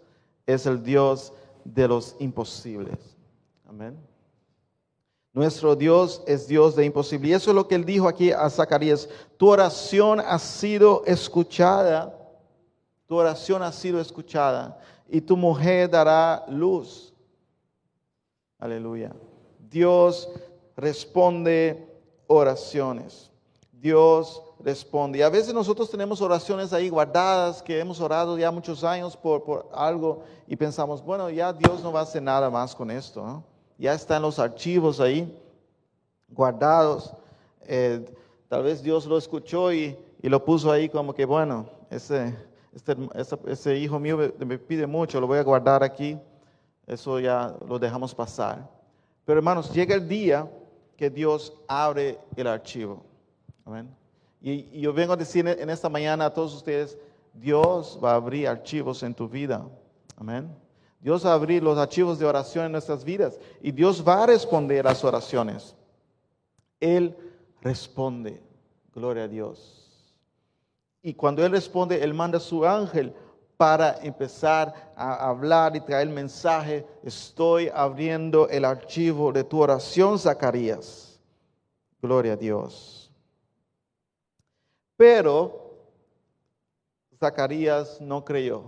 es 0.46 0.66
el 0.66 0.82
Dios 0.82 1.32
de 1.64 1.86
los 1.86 2.16
imposibles. 2.18 2.98
Amén. 3.68 4.11
Nuestro 5.32 5.74
Dios 5.74 6.22
es 6.26 6.46
Dios 6.46 6.76
de 6.76 6.84
imposible. 6.84 7.28
Y 7.28 7.32
eso 7.32 7.50
es 7.50 7.54
lo 7.54 7.66
que 7.66 7.74
él 7.74 7.86
dijo 7.86 8.06
aquí 8.06 8.32
a 8.32 8.50
Zacarías. 8.50 9.08
Tu 9.38 9.48
oración 9.48 10.20
ha 10.20 10.38
sido 10.38 11.02
escuchada. 11.06 12.14
Tu 13.06 13.16
oración 13.16 13.62
ha 13.62 13.72
sido 13.72 13.98
escuchada. 13.98 14.78
Y 15.08 15.22
tu 15.22 15.36
mujer 15.36 15.88
dará 15.88 16.44
luz. 16.48 17.14
Aleluya. 18.58 19.12
Dios 19.70 20.28
responde 20.76 21.88
oraciones. 22.26 23.30
Dios 23.72 24.42
responde. 24.60 25.18
Y 25.18 25.22
a 25.22 25.30
veces 25.30 25.54
nosotros 25.54 25.90
tenemos 25.90 26.20
oraciones 26.20 26.74
ahí 26.74 26.90
guardadas 26.90 27.62
que 27.62 27.80
hemos 27.80 28.00
orado 28.00 28.36
ya 28.36 28.50
muchos 28.50 28.84
años 28.84 29.16
por, 29.16 29.42
por 29.42 29.68
algo 29.72 30.22
y 30.46 30.56
pensamos, 30.56 31.02
bueno, 31.02 31.30
ya 31.30 31.52
Dios 31.52 31.82
no 31.82 31.90
va 31.90 32.00
a 32.00 32.02
hacer 32.02 32.22
nada 32.22 32.50
más 32.50 32.74
con 32.74 32.90
esto. 32.90 33.42
Ya 33.82 33.94
están 33.94 34.22
los 34.22 34.38
archivos 34.38 35.00
ahí 35.00 35.36
guardados. 36.28 37.12
Eh, 37.62 38.04
tal 38.46 38.62
vez 38.62 38.80
Dios 38.80 39.06
lo 39.06 39.18
escuchó 39.18 39.72
y, 39.72 39.98
y, 40.22 40.28
lo 40.28 40.44
puso 40.44 40.70
ahí 40.70 40.88
como 40.88 41.12
que, 41.12 41.24
bueno, 41.24 41.68
ese, 41.90 42.32
este, 42.72 42.96
ese, 43.44 43.76
hijo 43.76 43.98
mío 43.98 44.16
me, 44.38 44.56
pide 44.56 44.86
mucho, 44.86 45.20
lo 45.20 45.26
voy 45.26 45.38
a 45.38 45.42
guardar 45.42 45.82
aquí. 45.82 46.16
Eso 46.86 47.18
ya 47.18 47.56
lo 47.66 47.76
dejamos 47.76 48.14
pasar. 48.14 48.70
Pero 49.24 49.40
hermanos, 49.40 49.72
llega 49.72 49.96
el 49.96 50.06
día 50.06 50.48
que 50.96 51.10
Dios 51.10 51.52
abre 51.66 52.20
el 52.36 52.46
archivo. 52.46 53.02
Amén. 53.64 53.92
Y, 54.40 54.80
yo 54.80 54.92
vengo 54.92 55.14
a 55.14 55.16
decir 55.16 55.44
en 55.48 55.70
esta 55.70 55.88
mañana 55.88 56.26
a 56.26 56.32
todos 56.32 56.54
ustedes, 56.54 56.96
Dios 57.34 57.98
va 58.00 58.12
a 58.12 58.14
abrir 58.14 58.46
archivos 58.46 59.02
en 59.02 59.12
tu 59.12 59.28
vida. 59.28 59.66
Amén. 60.16 60.61
Dios 61.02 61.26
va 61.26 61.32
a 61.32 61.34
abrir 61.34 61.64
los 61.64 61.76
archivos 61.76 62.20
de 62.20 62.26
oración 62.26 62.66
en 62.66 62.72
nuestras 62.72 63.02
vidas 63.02 63.38
y 63.60 63.72
Dios 63.72 64.06
va 64.06 64.22
a 64.22 64.26
responder 64.26 64.86
a 64.86 64.90
las 64.90 65.02
oraciones. 65.02 65.74
Él 66.78 67.16
responde. 67.60 68.40
Gloria 68.94 69.24
a 69.24 69.28
Dios. 69.28 70.14
Y 71.02 71.14
cuando 71.14 71.44
Él 71.44 71.50
responde, 71.50 72.02
Él 72.04 72.14
manda 72.14 72.38
a 72.38 72.40
su 72.40 72.64
ángel 72.64 73.12
para 73.56 73.98
empezar 74.02 74.92
a 74.94 75.28
hablar 75.28 75.74
y 75.74 75.80
traer 75.80 76.06
el 76.06 76.14
mensaje. 76.14 76.86
Estoy 77.02 77.68
abriendo 77.74 78.48
el 78.48 78.64
archivo 78.64 79.32
de 79.32 79.42
tu 79.42 79.60
oración, 79.60 80.20
Zacarías. 80.20 81.20
Gloria 82.00 82.34
a 82.34 82.36
Dios. 82.36 83.10
Pero 84.96 85.78
Zacarías 87.18 88.00
no 88.00 88.24
creyó. 88.24 88.62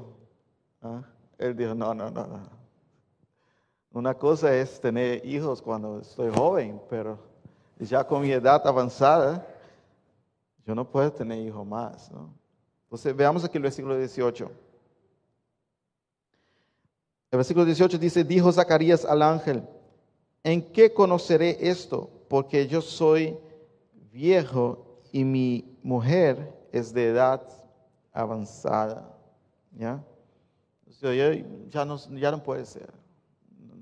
¿ah? 0.82 1.04
Él 1.44 1.54
dijo, 1.54 1.74
no, 1.74 1.92
no, 1.92 2.10
no, 2.10 2.26
no. 2.26 2.40
Una 3.92 4.14
cosa 4.14 4.54
es 4.56 4.80
tener 4.80 5.24
hijos 5.26 5.60
cuando 5.60 6.00
estoy 6.00 6.32
joven, 6.34 6.80
pero 6.88 7.18
ya 7.78 8.02
con 8.02 8.22
mi 8.22 8.30
edad 8.32 8.66
avanzada, 8.66 9.46
yo 10.66 10.74
no 10.74 10.90
puedo 10.90 11.12
tener 11.12 11.38
hijos 11.40 11.66
más. 11.66 12.10
Entonces 12.84 13.14
veamos 13.14 13.44
aquí 13.44 13.58
el 13.58 13.62
versículo 13.62 13.98
18. 13.98 14.50
El 17.30 17.36
versículo 17.36 17.66
18 17.66 17.98
dice, 17.98 18.24
dijo 18.24 18.50
Zacarías 18.50 19.04
al 19.04 19.20
ángel, 19.20 19.68
¿en 20.42 20.72
qué 20.72 20.94
conoceré 20.94 21.58
esto? 21.60 22.08
Porque 22.28 22.66
yo 22.66 22.80
soy 22.80 23.38
viejo 24.10 25.02
y 25.12 25.24
mi 25.24 25.78
mujer 25.82 26.54
es 26.72 26.94
de 26.94 27.08
edad 27.08 27.42
avanzada. 28.14 29.14
¿Ya? 29.72 30.02
Ya, 31.00 31.84
no, 31.84 31.98
ya 32.16 32.30
no 32.30 32.42
puede 32.42 32.64
ser. 32.64 32.92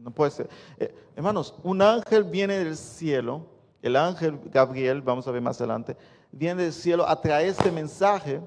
No 0.03 0.11
puede 0.11 0.31
ser. 0.31 0.49
Eh, 0.79 0.95
hermanos, 1.15 1.55
un 1.63 1.81
ángel 1.81 2.25
viene 2.25 2.59
del 2.59 2.77
cielo, 2.77 3.47
el 3.81 3.97
ángel 3.97 4.41
Gabriel, 4.47 5.01
vamos 5.01 5.27
a 5.29 5.31
ver 5.31 5.43
más 5.43 5.61
adelante, 5.61 5.97
viene 6.33 6.65
del 6.65 6.73
cielo 6.73 7.07
a 7.07 7.21
traer 7.21 7.49
este 7.49 7.71
mensaje, 7.71 8.41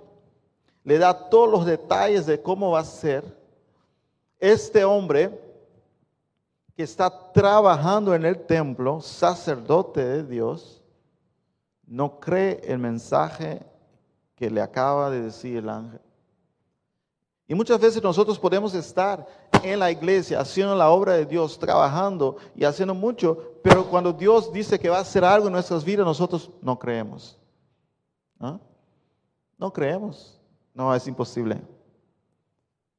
le 0.84 0.98
da 0.98 1.30
todos 1.30 1.50
los 1.50 1.66
detalles 1.66 2.26
de 2.26 2.42
cómo 2.42 2.72
va 2.72 2.82
a 2.82 2.86
ser. 2.86 3.24
Este 4.40 4.84
hombre 4.84 5.40
que 6.76 6.84
está 6.84 7.32
trabajando 7.32 8.14
en 8.14 8.26
el 8.26 8.46
templo, 8.46 9.00
sacerdote 9.00 10.04
de 10.04 10.24
Dios, 10.24 10.84
no 11.88 12.20
cree 12.20 12.62
el 12.66 12.80
mensaje 12.80 13.66
que 14.36 14.50
le 14.50 14.62
acaba 14.62 15.10
de 15.10 15.22
decir 15.22 15.58
el 15.58 15.70
ángel. 15.70 16.02
Y 17.48 17.54
muchas 17.54 17.80
veces 17.80 18.02
nosotros 18.02 18.40
podemos 18.40 18.74
estar 18.74 19.26
en 19.62 19.80
la 19.80 19.92
iglesia 19.92 20.40
haciendo 20.40 20.76
la 20.76 20.90
obra 20.90 21.14
de 21.14 21.26
Dios, 21.26 21.60
trabajando 21.60 22.38
y 22.56 22.64
haciendo 22.64 22.96
mucho, 22.96 23.54
pero 23.64 23.86
cuando 23.86 24.12
Dios 24.12 24.52
dice 24.52 24.80
que 24.80 24.90
va 24.90 24.98
a 24.98 25.02
hacer 25.02 25.24
algo 25.24 25.48
en 25.48 25.54
nuestras 25.54 25.84
vidas, 25.84 26.06
nosotros 26.06 26.50
no 26.62 26.78
creemos. 26.80 27.38
¿Ah? 28.40 28.60
No 29.58 29.72
creemos. 29.72 30.40
No, 30.74 30.94
es 30.94 31.08
imposible. 31.08 31.62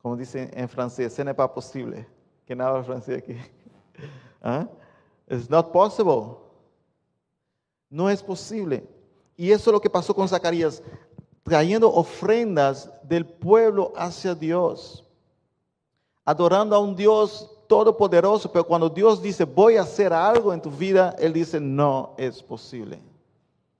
Como 0.00 0.16
dice 0.16 0.48
en 0.54 0.68
francés, 0.68 1.12
ce 1.12 1.24
n'est 1.24 1.36
pas 1.36 1.50
possible. 1.50 2.06
¿Quién 2.46 2.60
habla 2.60 2.84
francés 2.84 3.18
aquí? 3.18 3.36
¿Ah? 4.42 4.68
It's 5.28 5.50
not 5.50 5.72
possible. 5.72 6.38
No 7.90 8.08
es 8.08 8.22
posible. 8.22 8.88
Y 9.36 9.50
eso 9.50 9.70
es 9.70 9.74
lo 9.74 9.80
que 9.80 9.90
pasó 9.90 10.14
con 10.14 10.28
Zacarías, 10.28 10.82
trayendo 11.46 11.92
ofrendas 11.92 12.90
del 13.04 13.24
pueblo 13.24 13.92
hacia 13.96 14.34
Dios, 14.34 15.04
adorando 16.24 16.74
a 16.74 16.80
un 16.80 16.96
Dios 16.96 17.48
todopoderoso, 17.68 18.50
pero 18.50 18.66
cuando 18.66 18.88
Dios 18.88 19.22
dice, 19.22 19.44
voy 19.44 19.76
a 19.76 19.82
hacer 19.82 20.12
algo 20.12 20.52
en 20.52 20.60
tu 20.60 20.70
vida, 20.70 21.14
Él 21.20 21.32
dice, 21.32 21.60
no 21.60 22.14
es 22.18 22.42
posible. 22.42 23.00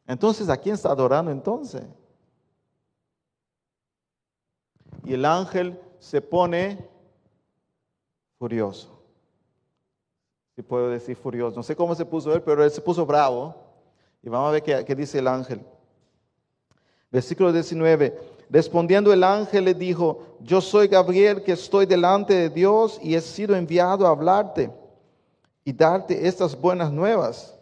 Entonces, 0.06 0.48
¿a 0.48 0.56
quién 0.56 0.76
está 0.76 0.90
adorando 0.90 1.32
entonces? 1.32 1.82
Y 5.04 5.14
el 5.14 5.24
ángel 5.24 5.80
se 5.98 6.20
pone 6.20 6.88
furioso. 8.38 8.96
Si 10.54 10.62
puedo 10.62 10.88
decir 10.88 11.16
furioso. 11.16 11.56
No 11.56 11.64
sé 11.64 11.74
cómo 11.74 11.96
se 11.96 12.04
puso 12.04 12.32
él, 12.32 12.42
pero 12.42 12.62
él 12.62 12.70
se 12.70 12.80
puso 12.80 13.04
bravo. 13.04 13.56
Y 14.22 14.28
vamos 14.28 14.48
a 14.48 14.52
ver 14.52 14.62
qué, 14.62 14.84
qué 14.84 14.94
dice 14.94 15.18
el 15.18 15.26
ángel. 15.26 15.60
Versículo 17.10 17.52
19. 17.52 18.36
Respondiendo 18.48 19.12
el 19.12 19.24
ángel 19.24 19.64
le 19.64 19.74
dijo, 19.74 20.20
yo 20.40 20.60
soy 20.60 20.86
Gabriel 20.88 21.42
que 21.42 21.52
estoy 21.52 21.86
delante 21.86 22.34
de 22.34 22.50
Dios 22.50 22.98
y 23.02 23.14
he 23.14 23.20
sido 23.20 23.56
enviado 23.56 24.06
a 24.06 24.10
hablarte 24.10 24.70
y 25.64 25.72
darte 25.72 26.26
estas 26.26 26.58
buenas 26.58 26.92
nuevas. 26.92 27.58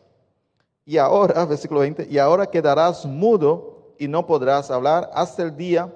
Y 0.84 0.98
ahora, 0.98 1.44
versículo 1.46 1.80
20, 1.80 2.06
y 2.10 2.18
ahora 2.18 2.46
quedarás 2.46 3.06
mudo 3.06 3.94
y 3.98 4.06
no 4.06 4.26
podrás 4.26 4.70
hablar 4.70 5.10
hasta 5.14 5.42
el 5.42 5.56
día 5.56 5.92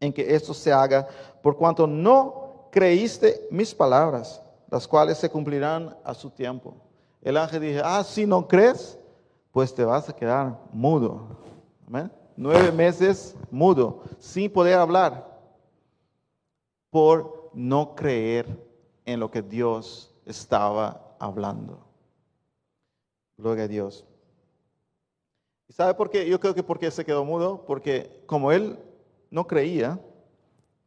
en 0.00 0.12
que 0.12 0.34
esto 0.34 0.52
se 0.52 0.72
haga, 0.72 1.06
por 1.42 1.56
cuanto 1.56 1.86
no 1.86 2.68
creíste 2.70 3.46
mis 3.50 3.72
palabras, 3.72 4.42
las 4.68 4.88
cuales 4.88 5.18
se 5.18 5.30
cumplirán 5.30 5.96
a 6.02 6.14
su 6.14 6.30
tiempo. 6.30 6.74
El 7.22 7.36
ángel 7.36 7.62
dijo, 7.62 7.80
ah, 7.84 8.02
si 8.02 8.26
no 8.26 8.46
crees, 8.46 8.98
pues 9.52 9.72
te 9.72 9.84
vas 9.84 10.08
a 10.08 10.16
quedar 10.16 10.58
mudo. 10.72 11.38
Nueve 12.36 12.72
meses 12.72 13.36
mudo, 13.50 14.02
sin 14.18 14.50
poder 14.50 14.78
hablar, 14.78 15.34
por 16.90 17.50
no 17.54 17.94
creer 17.94 18.46
en 19.04 19.20
lo 19.20 19.30
que 19.30 19.42
Dios 19.42 20.12
estaba 20.26 21.14
hablando. 21.18 21.78
Gloria 23.36 23.64
a 23.64 23.68
Dios. 23.68 24.04
¿Y 25.68 25.72
sabe 25.72 25.94
por 25.94 26.10
qué? 26.10 26.28
Yo 26.28 26.38
creo 26.38 26.54
que 26.54 26.62
porque 26.62 26.90
se 26.90 27.04
quedó 27.04 27.24
mudo, 27.24 27.64
porque 27.66 28.22
como 28.26 28.52
él 28.52 28.78
no 29.30 29.46
creía, 29.46 29.98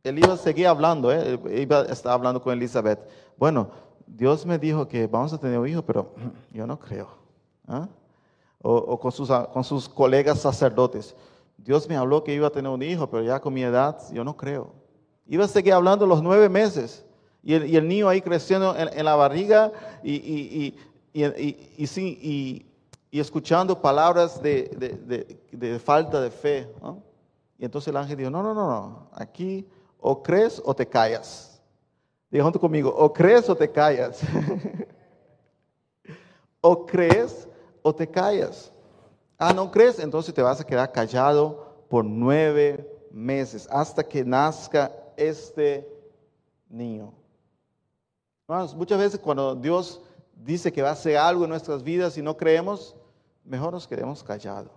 él 0.03 0.19
iba 0.19 0.33
a 0.33 0.37
seguir 0.37 0.67
hablando, 0.67 1.11
¿eh? 1.11 1.39
iba 1.61 1.79
a 1.79 1.85
estar 1.85 2.13
hablando 2.13 2.41
con 2.41 2.53
Elizabeth. 2.53 2.99
Bueno, 3.37 3.69
Dios 4.05 4.45
me 4.45 4.57
dijo 4.57 4.87
que 4.87 5.07
vamos 5.07 5.33
a 5.33 5.37
tener 5.37 5.59
un 5.59 5.67
hijo, 5.67 5.81
pero 5.81 6.13
yo 6.51 6.65
no 6.65 6.79
creo. 6.79 7.09
¿ah? 7.67 7.87
O, 8.61 8.99
con, 8.99 9.11
sus, 9.11 9.29
con 9.29 9.63
sus 9.63 9.89
colegas 9.89 10.39
sacerdotes. 10.39 11.15
Dios 11.57 11.89
me 11.89 11.97
habló 11.97 12.23
que 12.23 12.33
iba 12.33 12.47
a 12.47 12.51
tener 12.51 12.71
un 12.71 12.81
hijo, 12.83 13.09
pero 13.09 13.23
ya 13.23 13.39
con 13.39 13.53
mi 13.53 13.63
edad 13.63 13.99
yo 14.11 14.23
no 14.23 14.37
creo. 14.37 14.73
Iba 15.27 15.45
a 15.45 15.47
seguir 15.47 15.73
hablando 15.73 16.05
los 16.05 16.23
nueve 16.23 16.47
meses. 16.49 17.03
Y 17.43 17.53
el, 17.53 17.87
niño 17.87 18.09
ahí 18.09 18.21
creciendo 18.21 18.75
en, 18.75 19.05
la 19.05 19.15
barriga 19.15 19.71
y, 20.03 20.75
escuchando 23.11 23.81
palabras 23.81 24.41
de, 24.41 25.79
falta 25.83 26.19
de 26.19 26.29
fe. 26.29 26.69
Y 27.57 27.65
entonces 27.65 27.87
el 27.87 27.97
ángel 27.97 28.17
dijo, 28.17 28.29
no, 28.29 28.43
no, 28.43 28.53
no, 28.53 28.67
no, 28.67 29.09
aquí 29.13 29.65
o 29.99 30.21
crees 30.21 30.61
o 30.63 30.75
te 30.75 30.85
callas. 30.85 31.61
Dijo 32.29 32.43
junto 32.43 32.59
conmigo, 32.59 32.93
o 32.95 33.11
crees 33.11 33.49
o 33.49 33.55
te 33.55 33.71
callas. 33.71 34.19
o 36.61 36.85
crees 36.85 37.47
o 37.81 37.95
te 37.95 38.07
callas. 38.07 38.71
Ah, 39.37 39.53
¿no 39.53 39.69
crees? 39.69 39.99
Entonces 39.99 40.33
te 40.33 40.41
vas 40.41 40.59
a 40.59 40.65
quedar 40.65 40.91
callado 40.91 41.85
por 41.89 42.03
nueve 42.03 42.89
meses 43.11 43.67
hasta 43.71 44.03
que 44.03 44.25
nazca 44.25 44.91
este 45.15 45.87
niño. 46.69 47.13
muchas 48.75 48.97
veces 48.97 49.19
cuando 49.19 49.55
Dios 49.55 50.01
dice 50.33 50.71
que 50.71 50.81
va 50.81 50.89
a 50.89 50.93
hacer 50.93 51.17
algo 51.17 51.43
en 51.43 51.51
nuestras 51.51 51.83
vidas 51.83 52.17
y 52.17 52.21
no 52.21 52.35
creemos, 52.35 52.95
mejor 53.43 53.73
nos 53.73 53.87
quedemos 53.87 54.23
callados. 54.23 54.71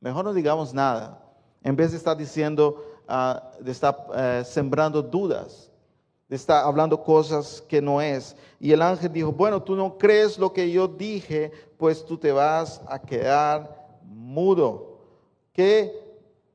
Mejor 0.00 0.24
no 0.24 0.32
digamos 0.32 0.72
nada. 0.72 1.20
En 1.62 1.74
vez 1.74 1.90
de 1.90 1.96
estar 1.96 2.16
diciendo, 2.16 2.84
ah, 3.08 3.50
de 3.60 3.72
estar 3.72 4.06
eh, 4.14 4.42
sembrando 4.44 5.02
dudas, 5.02 5.71
estar 6.36 6.64
hablando 6.64 7.02
cosas 7.02 7.62
que 7.68 7.80
no 7.82 8.00
es. 8.00 8.36
Y 8.60 8.72
el 8.72 8.82
ángel 8.82 9.12
dijo, 9.12 9.32
bueno, 9.32 9.62
tú 9.62 9.74
no 9.74 9.98
crees 9.98 10.38
lo 10.38 10.52
que 10.52 10.70
yo 10.70 10.88
dije, 10.88 11.50
pues 11.76 12.04
tú 12.04 12.16
te 12.16 12.32
vas 12.32 12.80
a 12.88 12.98
quedar 12.98 13.98
mudo. 14.04 14.98
¿Qué? 15.52 16.00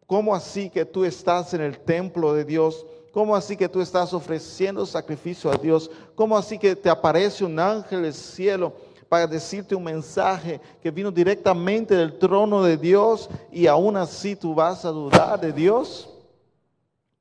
¿Cómo 0.06 0.34
así 0.34 0.70
que 0.70 0.86
tú 0.86 1.04
estás 1.04 1.54
en 1.54 1.62
el 1.62 1.80
templo 1.80 2.34
de 2.34 2.46
Dios? 2.46 2.86
¿Cómo 3.12 3.36
así 3.36 3.58
que 3.58 3.68
tú 3.68 3.82
estás 3.82 4.14
ofreciendo 4.14 4.86
sacrificio 4.86 5.52
a 5.52 5.58
Dios? 5.58 5.92
¿Cómo 6.16 6.38
así 6.38 6.58
que 6.58 6.76
te 6.76 6.90
aparece 6.90 7.44
un 7.44 7.60
ángel 7.60 8.04
del 8.04 8.14
cielo 8.14 8.74
para 9.10 9.28
decirte 9.28 9.76
un 9.76 9.84
mensaje 9.84 10.62
que 10.82 10.92
vino 10.92 11.12
directamente 11.12 11.96
del 11.96 12.18
trono 12.18 12.64
de 12.64 12.78
Dios 12.78 13.30
y 13.52 13.68
aún 13.68 13.98
así 13.98 14.36
tú 14.36 14.54
vas 14.56 14.86
a 14.86 14.90
dudar 14.90 15.40
de 15.42 15.52
Dios? 15.52 16.10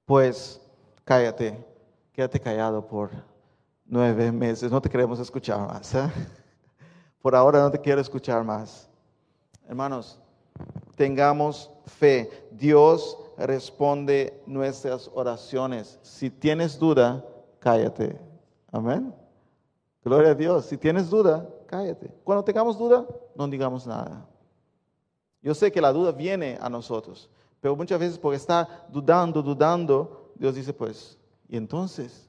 Pues 0.04 0.60
cállate, 1.04 1.65
quédate 2.16 2.40
callado 2.40 2.86
por 2.86 3.10
nueve 3.84 4.32
meses, 4.32 4.72
no 4.72 4.80
te 4.80 4.88
queremos 4.88 5.20
escuchar 5.20 5.60
más. 5.60 5.94
¿eh? 5.94 6.10
Por 7.20 7.36
ahora 7.36 7.60
no 7.60 7.70
te 7.70 7.78
quiero 7.78 8.00
escuchar 8.00 8.42
más. 8.42 8.88
Hermanos, 9.68 10.18
tengamos 10.96 11.70
fe. 11.84 12.48
Dios 12.52 13.18
responde 13.36 14.42
nuestras 14.46 15.10
oraciones. 15.12 15.98
Si 16.00 16.30
tienes 16.30 16.78
duda, 16.78 17.22
cállate. 17.58 18.18
Amén. 18.72 19.14
Gloria 20.02 20.30
a 20.30 20.34
Dios. 20.34 20.64
Si 20.64 20.78
tienes 20.78 21.10
duda, 21.10 21.46
cállate. 21.66 22.10
Cuando 22.24 22.42
tengamos 22.42 22.78
duda, 22.78 23.06
no 23.34 23.46
digamos 23.46 23.86
nada. 23.86 24.26
Yo 25.42 25.54
sé 25.54 25.70
que 25.70 25.82
la 25.82 25.92
duda 25.92 26.12
viene 26.12 26.56
a 26.62 26.70
nosotros, 26.70 27.28
pero 27.60 27.76
muchas 27.76 28.00
veces 28.00 28.18
porque 28.18 28.38
está 28.38 28.86
dudando, 28.88 29.42
dudando, 29.42 30.32
Dios 30.34 30.54
dice, 30.54 30.72
pues, 30.72 31.15
y 31.48 31.56
entonces, 31.56 32.28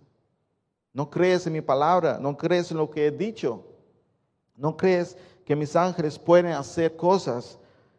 ¿no 0.93 1.09
crees 1.09 1.47
en 1.47 1.53
mi 1.53 1.61
palabra? 1.61 2.19
¿No 2.19 2.37
crees 2.37 2.71
en 2.71 2.77
lo 2.77 2.89
que 2.89 3.07
he 3.07 3.11
dicho? 3.11 3.65
¿No 4.55 4.75
crees 4.75 5.17
que 5.45 5.55
mis 5.55 5.75
ángeles 5.75 6.19
pueden 6.19 6.47
hacer 6.47 6.95
cosas 6.95 7.57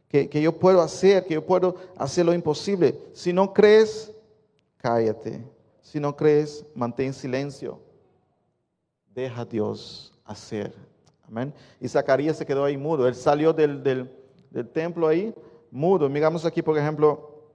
que, 0.09 0.29
yo 0.41 0.59
puedo 0.59 0.81
hacer, 0.81 1.25
que 1.25 1.35
yo 1.35 1.45
puedo 1.45 1.77
hacer 1.97 2.25
lo 2.25 2.33
imposible? 2.33 2.99
Si 3.13 3.33
no 3.33 3.53
crees, 3.53 4.13
cállate. 4.77 5.45
Si 5.83 5.99
no 5.99 6.15
crees, 6.15 6.65
mantén 6.75 7.13
silencio. 7.13 7.81
Deja 9.15 9.41
a 9.41 9.45
Dios 9.45 10.13
hacer. 10.25 10.73
Amén. 11.27 11.53
Y 11.81 11.89
Zacarías 11.89 12.37
se 12.37 12.47
quedó 12.47 12.65
ahí 12.65 12.77
mudo. 12.77 13.09
Él 13.09 13.15
salió 13.15 13.53
del, 13.53 14.11
templo 14.73 15.09
ahí 15.09 15.35
mudo. 15.71 16.09
Miramos 16.09 16.45
aquí, 16.45 16.63
por 16.63 16.77
ejemplo, 16.79 17.51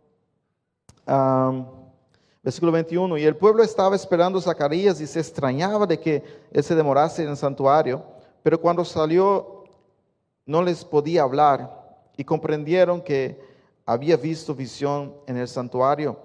versículo 2.44 2.72
21. 2.74 3.18
Y 3.18 3.24
el 3.24 3.36
pueblo 3.36 3.64
estaba 3.64 3.96
esperando 3.96 4.38
a 4.38 4.42
Zacarías 4.42 5.00
y 5.02 5.08
se 5.08 5.20
extrañaba 5.20 5.88
de 5.88 6.00
que 6.00 6.24
él 6.52 6.64
se 6.64 6.76
demorase 6.76 7.24
en 7.24 7.30
el 7.30 7.38
santuario. 7.38 8.04
Pero 8.44 8.60
cuando 8.60 8.86
salió 8.86 9.64
no 10.46 10.62
les 10.62 10.84
podía 10.84 11.24
hablar 11.24 12.10
y 12.18 12.24
comprendieron 12.24 13.02
que 13.02 13.40
había 13.86 14.18
visto 14.18 14.54
visión 14.54 15.16
en 15.26 15.38
el 15.38 15.48
santuario. 15.48 16.18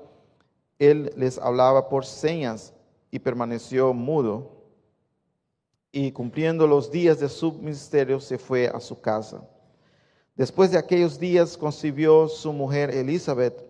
Él 0.79 1.13
les 1.17 1.39
hablaba 1.39 1.89
por 1.89 2.05
señas 2.05 2.73
y 3.11 3.19
permaneció 3.19 3.93
mudo. 3.93 4.53
Y 5.91 6.13
cumpliendo 6.13 6.67
los 6.67 6.91
días 6.91 7.19
de 7.19 7.29
su 7.29 7.53
ministerio 7.53 8.21
se 8.21 8.39
fue 8.39 8.69
a 8.69 8.79
su 8.81 9.01
casa. 9.01 9.43
Después 10.37 10.71
de 10.71 10.79
aquellos 10.79 11.19
días 11.19 11.57
concibió 11.57 12.29
su 12.29 12.53
mujer 12.53 12.91
Elizabeth 12.91 13.68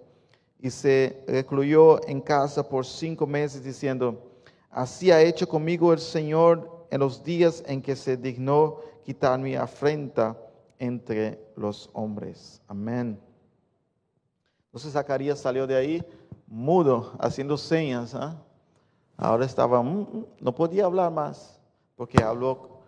y 0.61 0.71
se 0.71 1.25
recluyó 1.27 2.07
en 2.09 2.21
casa 2.21 2.69
por 2.69 2.85
cinco 2.85 3.27
meses 3.27 3.63
diciendo, 3.63 4.31
así 4.71 5.11
ha 5.11 5.21
hecho 5.21 5.49
conmigo 5.49 5.93
el 5.93 6.01
Señor 6.01 6.87
en 6.91 7.01
los 7.01 7.23
días 7.23 7.63
en 7.67 7.81
que 7.83 7.95
se 7.95 8.17
dignó 8.17 8.81
quitar 9.05 9.39
mi 9.39 9.55
afrenta 9.55 10.37
entre 10.79 11.41
los 11.57 11.91
hombres. 11.93 12.61
Amén. 12.67 13.19
Entonces 14.67 14.93
Zacarías 14.93 15.39
salió 15.39 15.67
de 15.67 15.77
ahí 15.77 16.05
mudo, 16.47 17.13
haciendo 17.19 17.57
señas. 17.57 18.15
¿ah? 18.15 18.37
Ahora 19.17 19.45
estaba, 19.45 19.83
mm, 19.83 20.01
mm, 20.01 20.27
no 20.41 20.55
podía 20.55 20.87
hablar 20.87 21.13
más, 21.13 21.61
porque 21.97 22.23
habló 22.23 22.81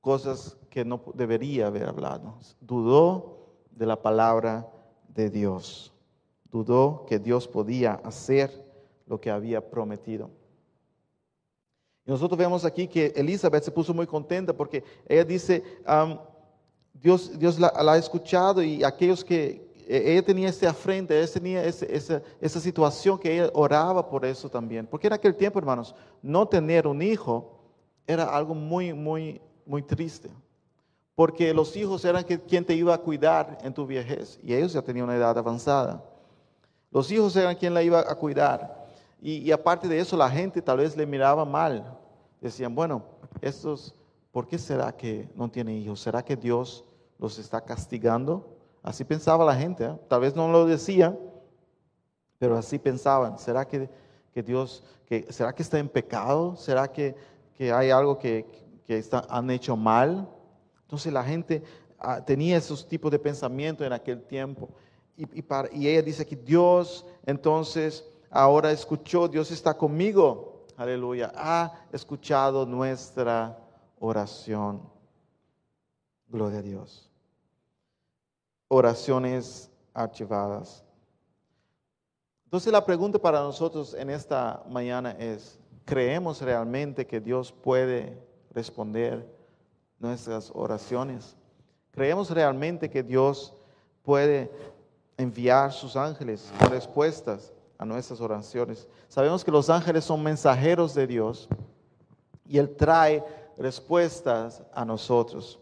cosas 0.00 0.56
que 0.70 0.84
no 0.84 1.00
debería 1.14 1.66
haber 1.66 1.88
hablado. 1.88 2.34
Dudó 2.60 3.38
de 3.70 3.86
la 3.86 4.00
palabra 4.00 4.66
de 5.08 5.30
Dios. 5.30 5.92
Dudó 6.50 7.04
que 7.06 7.18
Dios 7.18 7.46
podía 7.46 7.94
hacer 8.04 8.64
lo 9.06 9.20
que 9.20 9.30
había 9.30 9.70
prometido. 9.70 10.30
Y 12.06 12.10
nosotros 12.10 12.38
vemos 12.38 12.64
aquí 12.64 12.88
que 12.88 13.12
Elizabeth 13.16 13.64
se 13.64 13.70
puso 13.70 13.92
muy 13.92 14.06
contenta 14.06 14.52
porque 14.54 14.82
ella 15.06 15.24
dice, 15.24 15.62
Dios, 16.94 17.38
Dios 17.38 17.58
la, 17.58 17.72
ha 17.74 17.98
escuchado 17.98 18.62
y 18.62 18.82
aquellos 18.82 19.24
que 19.24 19.68
ella 19.86 20.22
tenía 20.22 20.48
ese 20.48 20.66
afrente, 20.66 21.18
ella 21.18 21.32
tenía 21.32 21.64
esa, 21.64 22.22
esa 22.40 22.60
situación 22.60 23.18
que 23.18 23.34
ella 23.34 23.50
oraba 23.54 24.08
por 24.08 24.24
eso 24.24 24.48
también. 24.48 24.86
Porque 24.86 25.06
en 25.06 25.14
aquel 25.14 25.34
tiempo, 25.34 25.58
hermanos, 25.58 25.94
no 26.22 26.46
tener 26.46 26.86
un 26.86 27.02
hijo 27.02 27.58
era 28.06 28.24
algo 28.24 28.54
muy, 28.54 28.92
muy, 28.94 29.40
muy 29.66 29.82
triste. 29.82 30.30
Porque 31.14 31.52
los 31.52 31.76
hijos 31.76 32.04
eran 32.04 32.24
quien 32.24 32.64
te 32.64 32.74
iba 32.74 32.94
a 32.94 32.98
cuidar 32.98 33.58
en 33.62 33.74
tu 33.74 33.86
viejez 33.86 34.38
y 34.42 34.54
ellos 34.54 34.72
ya 34.72 34.82
tenían 34.82 35.04
una 35.04 35.16
edad 35.16 35.36
avanzada. 35.36 36.02
Los 36.90 37.10
hijos 37.10 37.36
eran 37.36 37.56
quien 37.56 37.74
la 37.74 37.82
iba 37.82 38.00
a 38.00 38.14
cuidar. 38.14 38.86
Y, 39.20 39.50
aparte 39.50 39.88
de 39.88 39.98
eso, 39.98 40.16
la 40.16 40.30
gente 40.30 40.62
tal 40.62 40.78
vez 40.78 40.96
le 40.96 41.04
miraba 41.06 41.44
mal. 41.44 41.98
Decían, 42.40 42.74
bueno, 42.74 43.02
estos, 43.40 43.94
¿por 44.30 44.46
qué 44.46 44.58
será 44.58 44.92
que 44.96 45.28
no 45.34 45.50
tienen 45.50 45.76
hijos? 45.76 46.00
¿Será 46.00 46.24
que 46.24 46.36
Dios 46.36 46.84
los 47.18 47.38
está 47.38 47.60
castigando? 47.60 48.56
Así 48.82 49.04
pensaba 49.04 49.44
la 49.44 49.54
gente. 49.56 49.84
¿eh? 49.84 49.96
Tal 50.08 50.20
vez 50.20 50.36
no 50.36 50.48
lo 50.50 50.66
decían, 50.66 51.18
pero 52.38 52.56
así 52.56 52.78
pensaban. 52.78 53.38
¿Será 53.38 53.66
que, 53.66 53.90
que 54.32 54.42
Dios, 54.42 54.84
que, 55.04 55.26
será 55.32 55.52
que 55.52 55.62
está 55.62 55.78
en 55.80 55.88
pecado? 55.88 56.54
¿Será 56.56 56.86
que, 56.90 57.16
que 57.54 57.72
hay 57.72 57.90
algo 57.90 58.18
que, 58.18 58.46
que 58.86 58.98
está- 58.98 59.26
han 59.28 59.50
hecho 59.50 59.76
mal? 59.76 60.28
Entonces 60.82 61.12
la 61.12 61.24
gente 61.24 61.62
ah, 61.98 62.24
tenía 62.24 62.56
esos 62.56 62.86
tipos 62.86 63.10
de 63.10 63.18
pensamientos 63.18 63.84
en 63.84 63.92
aquel 63.92 64.22
tiempo. 64.22 64.68
Y, 65.18 65.88
ella 65.88 66.00
dice 66.00 66.24
que 66.24 66.36
Dios 66.36 67.04
entonces 67.26 68.08
ahora 68.30 68.70
escuchó, 68.70 69.26
Dios 69.26 69.50
está 69.50 69.76
conmigo, 69.76 70.64
aleluya, 70.76 71.32
ha 71.34 71.86
escuchado 71.92 72.64
nuestra 72.64 73.58
oración. 73.98 74.80
Gloria 76.28 76.60
a 76.60 76.62
Dios. 76.62 77.10
Oraciones 78.68 79.68
archivadas. 79.92 80.84
Entonces 82.44 82.72
la 82.72 82.84
pregunta 82.86 83.18
para 83.18 83.40
nosotros 83.40 83.94
en 83.94 84.10
esta 84.10 84.62
mañana 84.68 85.16
es, 85.18 85.58
¿creemos 85.84 86.40
realmente 86.40 87.08
que 87.08 87.20
Dios 87.20 87.50
puede 87.50 88.24
responder 88.52 89.28
nuestras 89.98 90.52
oraciones? 90.54 91.36
¿Creemos 91.90 92.30
realmente 92.30 92.88
que 92.88 93.02
Dios 93.02 93.52
puede 94.04 94.77
enviar 95.18 95.72
sus 95.72 95.96
ángeles 95.96 96.50
respuestas 96.70 97.52
a 97.76 97.84
nuestras 97.84 98.20
oraciones? 98.22 98.88
Sabemos 99.08 99.44
que 99.44 99.50
los 99.50 99.68
ángeles 99.68 100.04
son 100.04 100.22
mensajeros 100.22 100.94
de 100.94 101.06
Dios 101.06 101.48
y 102.46 102.56
Él 102.56 102.74
trae 102.74 103.22
respuestas 103.58 104.62
a 104.72 104.84
nosotros. 104.84 105.58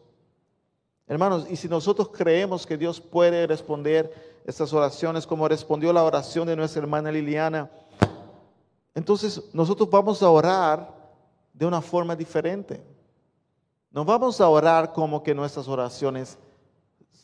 Hermanos, 1.09 1.47
y 1.51 1.57
si 1.57 1.69
nosotros 1.69 2.11
creemos 2.13 2.67
que 2.67 2.77
Dios 2.77 3.01
puede 3.01 3.47
responder 3.47 4.41
estas 4.45 4.73
oraciones 4.73 5.27
como 5.27 5.49
respondió 5.49 5.93
la 5.93 6.05
oración 6.05 6.47
de 6.47 6.57
nuestra 6.57 6.83
hermana 6.83 7.11
Liliana, 7.11 7.71
entonces 8.95 9.43
nosotros 9.53 9.89
vamos 9.91 10.23
a 10.23 10.31
orar 10.31 10.95
de 11.53 11.67
una 11.67 11.81
forma 11.81 12.15
diferente. 12.15 12.83
No 13.91 14.05
vamos 14.05 14.41
a 14.41 14.49
orar 14.49 14.93
como 14.93 15.23
que 15.23 15.35
nuestras 15.35 15.69
oraciones 15.69 16.39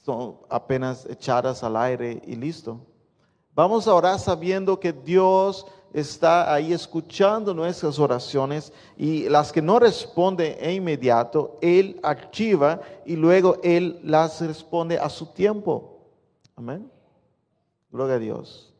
son 0.02 0.36
apenas 0.48 1.06
echadas 1.06 1.62
al 1.62 1.76
aire 1.76 2.20
y 2.26 2.36
listo. 2.36 2.80
Vamos 3.54 3.86
a 3.86 3.94
orar 3.94 4.18
sabiendo 4.18 4.78
que 4.78 4.92
Dios 4.92 5.66
está 5.92 6.52
ahí 6.52 6.72
escuchando 6.72 7.52
nuestras 7.52 7.98
oraciones 7.98 8.72
y 8.96 9.28
las 9.28 9.52
que 9.52 9.60
no 9.60 9.78
responde 9.78 10.56
en 10.60 10.76
inmediato, 10.76 11.58
Él 11.60 12.00
archiva 12.02 12.80
y 13.04 13.16
luego 13.16 13.58
Él 13.62 14.00
las 14.02 14.40
responde 14.40 14.98
a 14.98 15.08
su 15.08 15.26
tiempo. 15.26 16.00
Amén. 16.56 16.90
Gloria 17.90 18.16
a 18.16 18.18
Dios. 18.18 18.72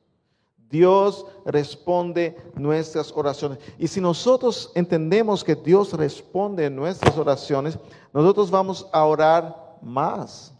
Dios 0.70 1.26
responde 1.44 2.34
nuestras 2.54 3.12
oraciones. 3.14 3.58
Y 3.78 3.86
si 3.88 4.00
nosotros 4.00 4.72
entendemos 4.74 5.44
que 5.44 5.54
Dios 5.54 5.92
responde 5.92 6.70
nuestras 6.70 7.16
oraciones, 7.18 7.78
nosotros 8.14 8.50
vamos 8.50 8.88
a 8.90 9.04
orar 9.04 9.76
más. 9.82 10.54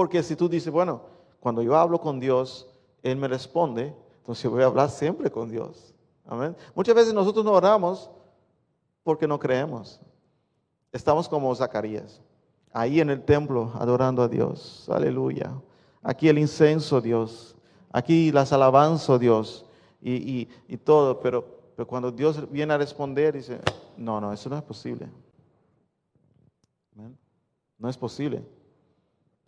Porque 0.00 0.22
si 0.22 0.34
tú 0.34 0.48
dices, 0.48 0.72
bueno, 0.72 1.02
cuando 1.40 1.60
yo 1.60 1.76
hablo 1.76 2.00
con 2.00 2.18
Dios, 2.20 2.66
Él 3.02 3.18
me 3.18 3.28
responde, 3.28 3.94
entonces 4.16 4.42
yo 4.42 4.50
voy 4.50 4.62
a 4.62 4.64
hablar 4.64 4.88
siempre 4.88 5.30
con 5.30 5.50
Dios. 5.50 5.92
Amén. 6.24 6.56
Muchas 6.74 6.94
veces 6.94 7.12
nosotros 7.12 7.44
no 7.44 7.52
oramos 7.52 8.10
porque 9.02 9.28
no 9.28 9.38
creemos. 9.38 10.00
Estamos 10.90 11.28
como 11.28 11.54
Zacarías, 11.54 12.22
ahí 12.72 12.98
en 12.98 13.10
el 13.10 13.22
templo 13.22 13.72
adorando 13.74 14.22
a 14.22 14.28
Dios. 14.28 14.88
Aleluya. 14.88 15.52
Aquí 16.02 16.30
el 16.30 16.38
incenso, 16.38 17.02
Dios. 17.02 17.54
Aquí 17.92 18.32
las 18.32 18.54
alabanzas, 18.54 19.20
Dios. 19.20 19.66
Y, 20.00 20.12
y- 20.14 20.48
y 20.66 20.76
todo. 20.78 21.20
Pero, 21.20 21.44
pero 21.76 21.86
cuando 21.86 22.10
Dios 22.10 22.50
viene 22.50 22.72
a 22.72 22.78
responder, 22.78 23.34
dice, 23.34 23.60
no, 23.98 24.18
no, 24.18 24.32
eso 24.32 24.48
no 24.48 24.56
es 24.56 24.62
posible. 24.62 25.10
No 27.78 27.86
es 27.90 27.98
posible. 27.98 28.42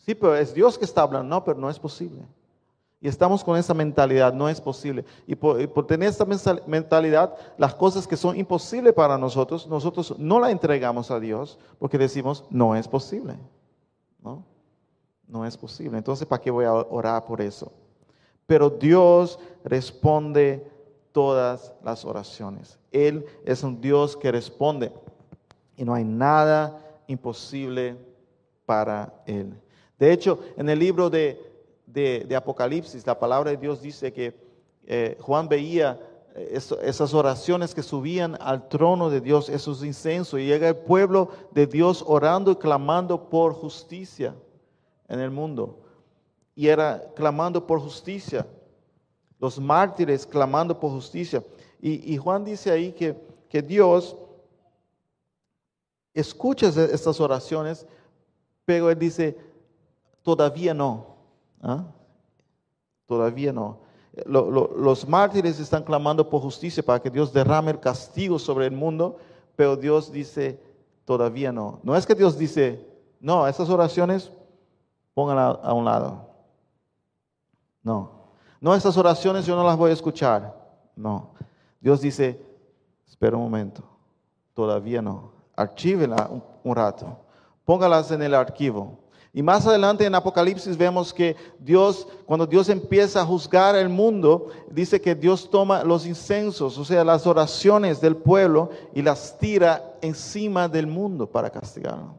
Sí, 0.04 0.14
pero 0.14 0.34
es 0.34 0.52
Dios 0.52 0.78
que 0.78 0.84
está 0.84 1.02
hablando. 1.02 1.28
No, 1.28 1.44
pero 1.44 1.58
no 1.58 1.70
es 1.70 1.78
posible. 1.78 2.22
Y 3.00 3.08
estamos 3.08 3.42
con 3.42 3.56
esa 3.56 3.74
mentalidad, 3.74 4.32
no 4.32 4.48
es 4.48 4.60
posible. 4.60 5.04
Y 5.26 5.34
por, 5.34 5.86
tener 5.86 6.12
mensa- 6.26 6.60
mentalidad, 6.66 7.34
las 7.58 7.74
cosas 7.74 8.06
que 8.06 8.16
son 8.16 8.36
imposibles 8.36 8.92
para 8.92 9.18
nosotros, 9.18 9.66
nosotros 9.66 10.14
no 10.18 10.38
la 10.38 10.52
entregamos 10.52 11.10
a 11.10 11.18
Dios 11.18 11.58
porque 11.80 11.98
decimos, 11.98 12.44
no 12.48 12.76
es 12.76 12.86
posible. 12.86 13.34
¿No? 14.22 14.44
No 15.26 15.44
es 15.44 15.56
posible. 15.56 15.98
Entonces, 15.98 16.26
¿para 16.26 16.40
qué 16.40 16.50
voy 16.50 16.64
a 16.64 16.72
orar 16.72 17.24
por 17.24 17.40
eso? 17.40 17.72
Pero 18.46 18.70
Dios 18.70 19.38
responde 19.64 20.70
todas 21.10 21.72
las 21.82 22.04
oraciones. 22.04 22.78
Él 22.92 23.26
es 23.44 23.64
un 23.64 23.80
Dios 23.80 24.16
que 24.16 24.30
responde. 24.30 24.92
Y 25.76 25.84
no 25.84 25.94
hay 25.94 26.04
nada 26.04 26.78
imposible 27.08 27.96
para 28.64 29.12
Él. 29.26 29.54
De 30.02 30.12
hecho, 30.12 30.40
en 30.56 30.68
el 30.68 30.80
libro 30.80 31.10
de, 31.10 31.38
Apocalipsis, 32.36 33.06
la 33.06 33.20
palabra 33.20 33.52
de 33.52 33.56
Dios 33.56 33.80
dice 33.80 34.12
que 34.12 34.34
eh, 34.84 35.16
Juan 35.20 35.48
veía 35.48 36.00
eh, 36.34 36.58
esas 36.82 37.14
oraciones 37.14 37.72
que 37.72 37.84
subían 37.84 38.36
al 38.40 38.68
trono 38.68 39.10
de 39.10 39.20
Dios, 39.20 39.48
esos 39.48 39.84
incensos, 39.84 40.40
y 40.40 40.46
llega 40.46 40.68
el 40.70 40.74
pueblo 40.74 41.28
de 41.52 41.68
Dios 41.68 42.02
orando 42.04 42.50
y 42.50 42.56
clamando 42.56 43.30
por 43.30 43.52
justicia 43.52 44.34
en 45.06 45.20
el 45.20 45.30
mundo. 45.30 45.78
Y 46.56 46.66
era 46.66 47.00
clamando 47.14 47.64
por 47.64 47.78
justicia 47.78 48.44
los 49.38 49.60
mártires 49.60 50.26
clamando 50.26 50.80
por 50.80 50.90
justicia. 50.90 51.44
Y, 51.80 52.16
Juan 52.16 52.44
dice 52.44 52.72
ahí 52.72 52.90
que, 52.90 53.62
Dios 53.62 54.16
escucha 56.12 56.66
es- 56.66 56.76
estas 56.76 57.20
oraciones, 57.20 57.86
pero 58.64 58.90
él 58.90 58.98
dice, 58.98 59.51
todavía 60.22 60.74
no. 60.74 61.06
¿ah? 61.62 61.85
Todavía 63.06 63.52
no. 63.52 63.78
Lo- 64.26 64.50
lo- 64.50 64.72
los 64.76 65.08
mártires 65.08 65.58
están 65.58 65.82
clamando 65.85 66.28
por 66.28 66.42
justicia 66.42 66.82
para 66.82 67.00
que 67.00 67.11
Dios 67.11 67.32
derrame 67.32 67.70
el 67.72 67.80
castigo 67.80 68.38
sobre 68.38 68.66
el 68.66 68.72
mundo, 68.72 69.16
pero 69.56 69.76
Dios 69.76 70.12
dice, 70.12 70.61
todavía 71.04 71.50
no. 71.52 71.80
No 71.82 71.96
es 71.96 72.06
que 72.06 72.14
Dios 72.14 72.37
dice, 72.38 72.87
no, 73.20 73.46
esas 73.46 73.68
oraciones 73.70 74.30
pónganlas 75.14 75.58
a 75.62 75.72
un 75.72 75.85
lado. 75.85 76.28
No. 77.82 78.11
No, 78.61 78.74
estas 78.74 78.96
oraciones 78.96 79.44
yo 79.46 79.56
no 79.56 79.64
las 79.64 79.76
voy 79.76 79.90
a 79.90 79.94
escuchar. 79.94 80.54
No. 80.94 81.30
Dios 81.80 82.00
dice, 82.00 82.40
espera 83.08 83.37
un 83.37 83.42
momento. 83.42 83.82
Todavía 84.54 85.02
no. 85.02 85.32
Archívela 85.56 86.28
un, 86.30 86.42
un 86.62 86.76
rato. 86.76 87.18
Póngalas 87.64 88.11
en 88.11 88.22
el 88.22 88.35
archivo. 88.35 88.98
Y 89.34 89.42
más 89.42 89.66
adelante 89.66 90.04
en 90.04 90.14
Apocalipsis 90.14 90.76
vemos 90.76 91.14
que 91.14 91.36
Dios, 91.58 92.06
cuando 92.26 92.46
Dios 92.46 92.68
empieza 92.68 93.22
a 93.22 93.24
juzgar 93.24 93.74
el 93.76 93.88
mundo, 93.88 94.48
dice 94.70 95.00
que 95.00 95.14
Dios 95.14 95.48
toma 95.48 95.84
los 95.84 96.06
incensos, 96.06 96.76
o 96.76 96.84
sea, 96.84 97.02
las 97.02 97.26
oraciones 97.26 98.00
del 98.00 98.16
pueblo, 98.16 98.68
y 98.94 99.00
las 99.00 99.38
tira 99.38 99.96
encima 100.02 100.68
del 100.68 100.86
mundo 100.86 101.26
para 101.26 101.48
castigarlo. 101.48 102.14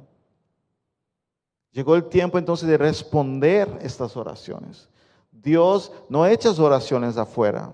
Llegó 1.71 1.95
el 1.95 2.06
tiempo 2.06 2.39
entonces 2.39 2.67
de 2.67 2.78
responder 2.78 3.67
estas 3.82 4.17
oraciones. 4.17 4.89
Dios 5.32 5.91
no 6.10 6.26
echa 6.26 6.49
oraciones 6.52 7.17
afuera. 7.17 7.73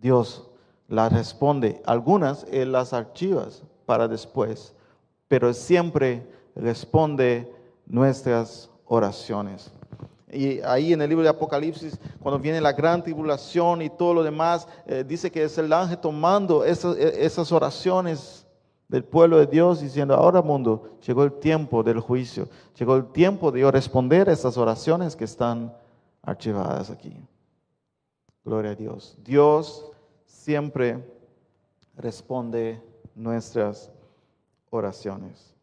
Dios 0.00 0.46
las 0.88 1.12
responde. 1.12 1.82
Algunas 1.86 2.44
Él 2.50 2.72
las 2.72 2.92
archivas 2.92 3.62
para 3.86 4.08
después, 4.08 4.74
pero 5.28 5.54
siempre 5.54 6.26
responde 6.54 7.55
nuestras 7.86 8.70
oraciones. 8.84 9.72
Y 10.30 10.60
ahí 10.60 10.92
en 10.92 11.00
el 11.00 11.08
libro 11.08 11.22
de 11.22 11.30
Apocalipsis, 11.30 11.98
cuando 12.20 12.38
viene 12.38 12.60
la 12.60 12.72
gran 12.72 13.02
tribulación 13.02 13.80
y 13.80 13.88
todo 13.90 14.12
lo 14.12 14.22
demás, 14.22 14.66
eh, 14.86 15.04
dice 15.06 15.30
que 15.30 15.44
es 15.44 15.56
el 15.56 15.72
ángel 15.72 15.98
tomando 15.98 16.64
esas, 16.64 16.96
eh, 16.96 17.24
esas 17.24 17.52
oraciones 17.52 18.46
del 18.88 19.04
pueblo 19.04 19.38
de 19.38 19.46
Dios 19.46 19.80
diciendo, 19.80 20.14
ahora 20.14 20.42
mundo, 20.42 20.98
llegó 21.06 21.24
el 21.24 21.32
tiempo 21.32 21.82
del 21.82 22.00
juicio, 22.00 22.48
llegó 22.78 22.96
el 22.96 23.06
tiempo 23.12 23.50
de 23.50 23.60
yo 23.60 23.70
responder 23.70 24.28
a 24.28 24.32
esas 24.32 24.56
oraciones 24.56 25.16
que 25.16 25.24
están 25.24 25.74
archivadas 26.22 26.90
aquí. 26.90 27.16
Gloria 28.44 28.72
a 28.72 28.74
Dios. 28.74 29.16
Dios 29.24 29.90
siempre 30.26 31.04
responde 31.96 32.80
nuestras 33.14 33.90
oraciones. 34.70 35.55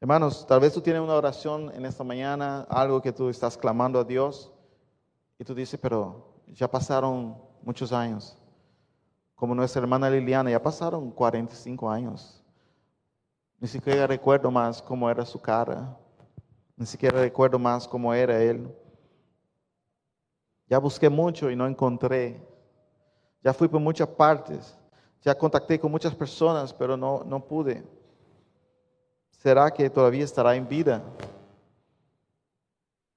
Hermanos, 0.00 0.46
tal 0.46 0.60
vez 0.60 0.72
tú 0.72 0.80
tienes 0.80 1.00
una 1.00 1.14
oración 1.14 1.72
en 1.74 1.86
esta 1.86 2.04
mañana, 2.04 2.66
algo 2.68 3.00
que 3.00 3.12
tú 3.12 3.28
estás 3.28 3.56
clamando 3.56 3.98
a 3.98 4.04
Dios, 4.04 4.52
y 5.38 5.44
tú 5.44 5.54
dices, 5.54 5.78
pero 5.80 6.34
ya 6.48 6.70
pasaron 6.70 7.36
muchos 7.62 7.92
años. 7.92 8.36
Como 9.34 9.54
nuestra 9.54 9.82
hermana 9.82 10.10
Liliana, 10.10 10.50
ya 10.50 10.62
pasaron 10.62 11.10
45 11.10 11.90
años. 11.90 12.42
Ni 13.58 13.68
siquiera 13.68 14.06
recuerdo 14.06 14.50
más 14.50 14.82
cómo 14.82 15.08
era 15.10 15.24
su 15.24 15.40
cara. 15.40 15.96
Ni 16.76 16.86
siquiera 16.86 17.20
recuerdo 17.20 17.58
más 17.58 17.88
cómo 17.88 18.12
era 18.12 18.40
él. 18.42 18.68
Ya 20.68 20.78
busqué 20.78 21.08
mucho 21.08 21.50
y 21.50 21.56
no 21.56 21.66
encontré. 21.66 22.40
Ya 23.42 23.52
fui 23.52 23.68
por 23.68 23.80
muchas 23.80 24.08
partes. 24.08 24.76
Ya 25.22 25.34
contacté 25.34 25.78
con 25.80 25.90
muchas 25.90 26.14
personas, 26.14 26.72
pero 26.72 26.96
no, 26.96 27.24
no 27.24 27.44
pude. 27.44 27.82
¿Será 29.44 29.70
que 29.70 29.90
todavía 29.90 30.24
estará 30.24 30.56
en 30.56 30.66
vida? 30.66 31.02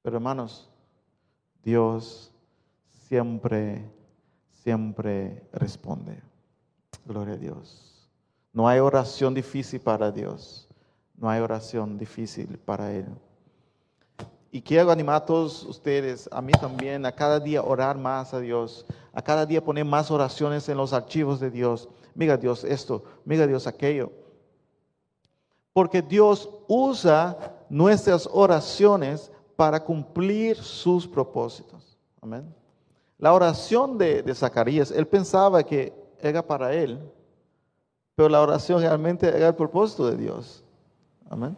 Pero 0.02 0.18
hermanos, 0.18 0.70
Dios 1.64 2.34
siempre, 3.08 3.90
siempre 4.62 5.42
responde. 5.54 6.22
Gloria 7.06 7.36
a 7.36 7.38
Dios. 7.38 8.10
No 8.52 8.68
hay 8.68 8.80
oración 8.80 9.34
difícil 9.34 9.80
para 9.80 10.12
Dios. 10.12 10.68
No 11.16 11.30
hay 11.30 11.40
oración 11.40 11.98
difícil 11.98 12.58
para 12.58 12.92
Él. 12.92 13.06
Y 14.52 14.62
quiero 14.62 14.92
animar 14.92 15.16
a 15.16 15.26
todos 15.26 15.64
ustedes, 15.64 16.28
a 16.34 16.42
mí 16.42 16.52
también, 16.52 17.06
a 17.06 17.14
cada 17.14 17.40
día 17.40 17.64
orar 17.64 17.98
más 17.98 18.34
a 18.34 18.42
Dios, 18.42 18.86
a 19.14 19.22
cada 19.22 19.46
día 19.46 19.64
poner 19.64 19.86
más 19.86 20.12
oraciones 20.12 20.68
en 20.68 20.76
los 20.76 20.92
archivos 20.92 21.40
de 21.40 21.52
Dios. 21.52 21.88
Mira 22.16 22.36
Dios 22.36 22.66
esto, 22.66 23.06
mira 23.24 23.48
Dios 23.48 23.66
aquello. 23.66 24.27
Porque 25.78 26.02
Dios 26.02 26.50
usa 26.68 27.38
nuestras 27.70 28.28
oraciones 28.34 29.32
para 29.56 29.84
cumplir 29.84 30.58
sus 30.58 31.08
propósitos. 31.08 32.00
Amén. 32.20 32.52
La 33.20 33.32
oración 33.32 33.96
de, 33.96 34.24
Zacarías, 34.34 34.90
él 34.90 35.06
pensaba 35.06 35.62
que 35.62 35.94
era 36.20 36.42
para 36.42 36.74
él, 36.74 37.00
pero 38.16 38.28
la 38.28 38.42
oración 38.42 38.82
realmente 38.82 39.28
era 39.28 39.50
el 39.50 39.54
propósito 39.54 40.08
de 40.08 40.18
Dios. 40.18 40.64
Amén. 41.30 41.56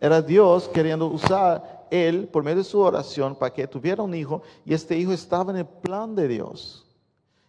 Era 0.00 0.22
Dios 0.22 0.66
queriendo 0.70 1.08
usar 1.08 1.86
él, 1.90 2.28
por 2.28 2.42
medio 2.42 2.56
de 2.56 2.64
su 2.64 2.80
oración, 2.80 3.34
para 3.34 3.52
que 3.52 3.66
tuviera 3.66 4.02
un 4.02 4.14
hijo, 4.14 4.40
y 4.64 4.72
este 4.72 4.96
hijo 4.96 5.12
estaba 5.12 5.52
en 5.52 5.58
el 5.58 5.66
plan 5.66 6.14
de 6.14 6.26
Dios. 6.26 6.86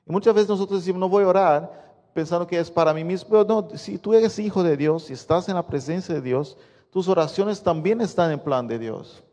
Y 0.05 0.11
muchas 0.11 0.33
veces 0.33 0.49
nosotros 0.49 0.81
decimos, 0.81 0.99
no 0.99 1.07
voy 1.07 1.23
a 1.23 1.29
orar 1.29 1.82
pensando 2.13 2.47
que 2.47 2.59
es 2.59 2.69
para 2.69 2.93
mí 2.93 3.03
mismo, 3.03 3.43
no, 3.43 3.67
si 3.75 3.97
tú 3.97 4.13
eres 4.13 4.37
hijo 4.39 4.63
de 4.63 4.77
Dios, 4.77 5.05
si 5.05 5.13
estás 5.13 5.49
en 5.49 5.55
la 5.55 5.65
presencia 5.65 6.13
de 6.15 6.21
Dios, 6.21 6.57
tus 6.91 7.07
oraciones 7.07 7.61
también 7.61 8.01
están 8.01 8.31
en 8.31 8.39
plan 8.39 8.67
de 8.67 8.79
Dios. 8.79 9.23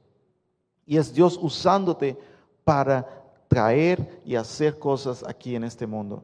Y 0.86 0.96
es 0.96 1.12
Dios 1.12 1.38
usándote 1.40 2.18
para 2.64 3.06
traer 3.48 4.20
y 4.24 4.34
hacer 4.34 4.78
cosas 4.78 5.24
aquí 5.26 5.54
en 5.54 5.64
este 5.64 5.86
mundo. 5.86 6.22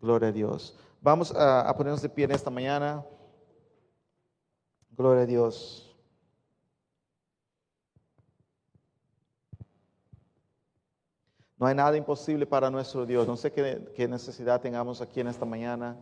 Gloria 0.00 0.28
a 0.28 0.32
Dios. 0.32 0.76
Vamos 1.00 1.32
a 1.36 1.72
ponernos 1.76 2.02
de 2.02 2.08
pie 2.08 2.24
en 2.24 2.32
esta 2.32 2.50
mañana. 2.50 3.04
Gloria 4.90 5.22
a 5.22 5.26
Dios. 5.26 5.91
No 11.62 11.68
hay 11.68 11.76
nada 11.76 11.96
imposible 11.96 12.44
para 12.44 12.68
nuestro 12.72 13.06
Dios. 13.06 13.24
No 13.24 13.36
sé 13.36 13.52
qué, 13.52 14.08
necesidad 14.08 14.60
tengamos 14.60 15.00
aquí 15.00 15.20
en 15.20 15.28
esta 15.28 15.44
mañana, 15.44 15.96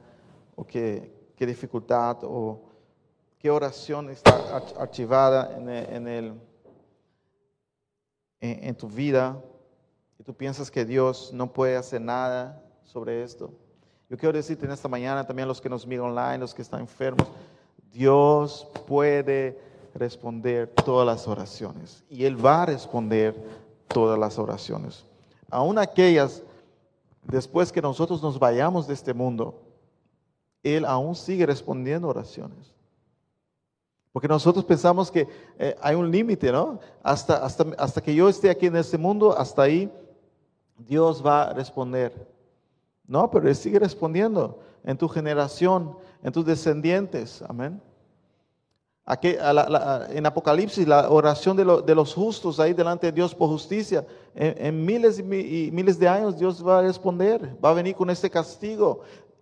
o 0.57 0.67
qué, 0.67 1.13
dificultad, 1.39 2.17
o 2.23 2.63
qué 3.39 3.51
oración 3.51 4.09
está 4.09 4.57
archivada 4.79 5.55
en, 5.59 6.09
el, 6.09 6.41
en, 8.41 8.75
tu 8.75 8.89
vida, 8.89 9.39
y 10.19 10.23
tú 10.23 10.33
piensas 10.33 10.71
que 10.71 10.87
Dios 10.87 11.31
no 11.35 11.53
puede 11.53 11.77
hacer 11.77 12.01
nada 12.01 12.65
sobre 12.83 13.23
esto. 13.23 13.53
Yo 14.09 14.17
quiero 14.17 14.33
decirte 14.33 14.65
en 14.65 14.73
esta 14.73 14.89
mañana 14.89 15.27
también 15.27 15.45
a 15.45 15.49
los 15.49 15.61
que 15.61 15.69
nos 15.69 15.87
miran 15.87 16.07
online, 16.07 16.39
los 16.39 16.55
que 16.55 16.63
están 16.63 16.81
enfermos, 16.81 17.31
Dios 17.93 18.67
puede 18.87 19.61
responder 19.93 20.69
todas 20.69 21.07
las 21.07 21.29
oraciones 21.29 22.03
y 22.09 22.25
Él 22.25 22.43
va 22.43 22.63
a 22.63 22.67
responder 22.67 23.35
todas 23.89 24.19
las 24.19 24.39
oraciones 24.39 25.05
aún 25.51 25.79
aquellas, 25.79 26.43
después 27.25 27.73
que 27.73 27.83
nosotros 27.83 28.23
nos 28.23 28.39
vayamos 28.39 28.87
de 28.87 28.95
este 28.95 29.13
mundo, 29.13 29.61
Él 30.63 30.85
aún 30.85 31.15
sigue 31.15 31.47
respondiendo 31.47 32.09
oraciones. 32.09 32.75
Porque 34.13 34.29
nosotros 34.29 34.65
pensamos 34.65 35.11
que 35.11 35.29
eh, 35.59 35.77
hay 35.81 35.95
un 35.95 36.11
límite, 36.11 36.51
¿no? 36.51 36.81
Hasta, 37.03 37.45
hasta, 37.45 37.65
hasta 37.79 38.01
que 38.01 38.15
yo 38.15 38.29
esté 38.29 38.51
aquí 38.51 38.67
en 38.67 38.77
este 38.77 38.99
mundo, 38.99 39.37
hasta 39.37 39.63
ahí 39.63 39.93
Dios 40.79 41.25
va 41.25 41.45
a 41.45 41.53
responder. 41.53 42.29
No, 43.07 43.31
pero 43.31 43.49
Él 43.49 43.55
sigue 43.55 43.79
respondiendo 43.79 44.59
en 44.85 44.97
tu 44.97 45.09
generación, 45.09 45.97
en 46.23 46.33
tus 46.33 46.45
descendientes. 46.45 47.43
Amén 47.49 47.81
en 49.13 50.27
Apocalipsis, 50.27 50.87
la 50.87 51.11
oración 51.11 51.57
de, 51.57 51.95
los 51.95 52.15
justos 52.15 52.61
ahí 52.61 52.73
delante 52.73 53.07
de 53.07 53.13
Dios 53.13 53.35
por 53.35 53.49
justicia, 53.49 54.05
en, 54.35 54.85
miles 54.85 55.19
y, 55.19 55.23
miles 55.73 55.99
de 55.99 56.09
años 56.09 56.39
Dios 56.39 56.65
va 56.67 56.79
a 56.79 56.83
responder, 56.83 57.57
va 57.65 57.71
a 57.71 57.75
venir 57.75 57.95
con 57.95 58.11
este 58.11 58.31
castigo. 58.31 59.01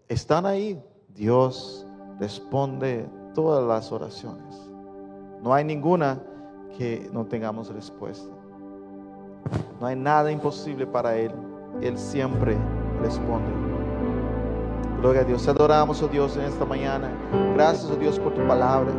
Están 0.08 0.46
ahí, 0.46 0.80
Dios 1.14 1.86
responde 2.18 3.08
todas 3.34 3.66
las 3.66 3.92
oraciones. 3.92 4.56
No 5.42 5.52
hay 5.52 5.64
ninguna 5.64 6.20
que 6.76 7.08
no 7.12 7.26
tengamos 7.26 7.68
respuesta. 7.68 8.32
No 9.80 9.86
hay 9.86 9.96
nada 9.96 10.32
imposible 10.32 10.86
para 10.86 11.16
Él. 11.16 11.32
Él 11.80 11.98
siempre 11.98 12.56
responde. 13.02 13.50
Gloria 15.00 15.20
a 15.20 15.24
Dios. 15.24 15.46
Adoramos, 15.46 16.02
oh 16.02 16.08
Dios, 16.08 16.36
en 16.36 16.44
esta 16.44 16.64
mañana. 16.64 17.10
Gracias, 17.54 17.88
oh 17.90 17.96
Dios, 17.96 18.18
por 18.18 18.34
tu 18.34 18.44
palabra. 18.46 18.92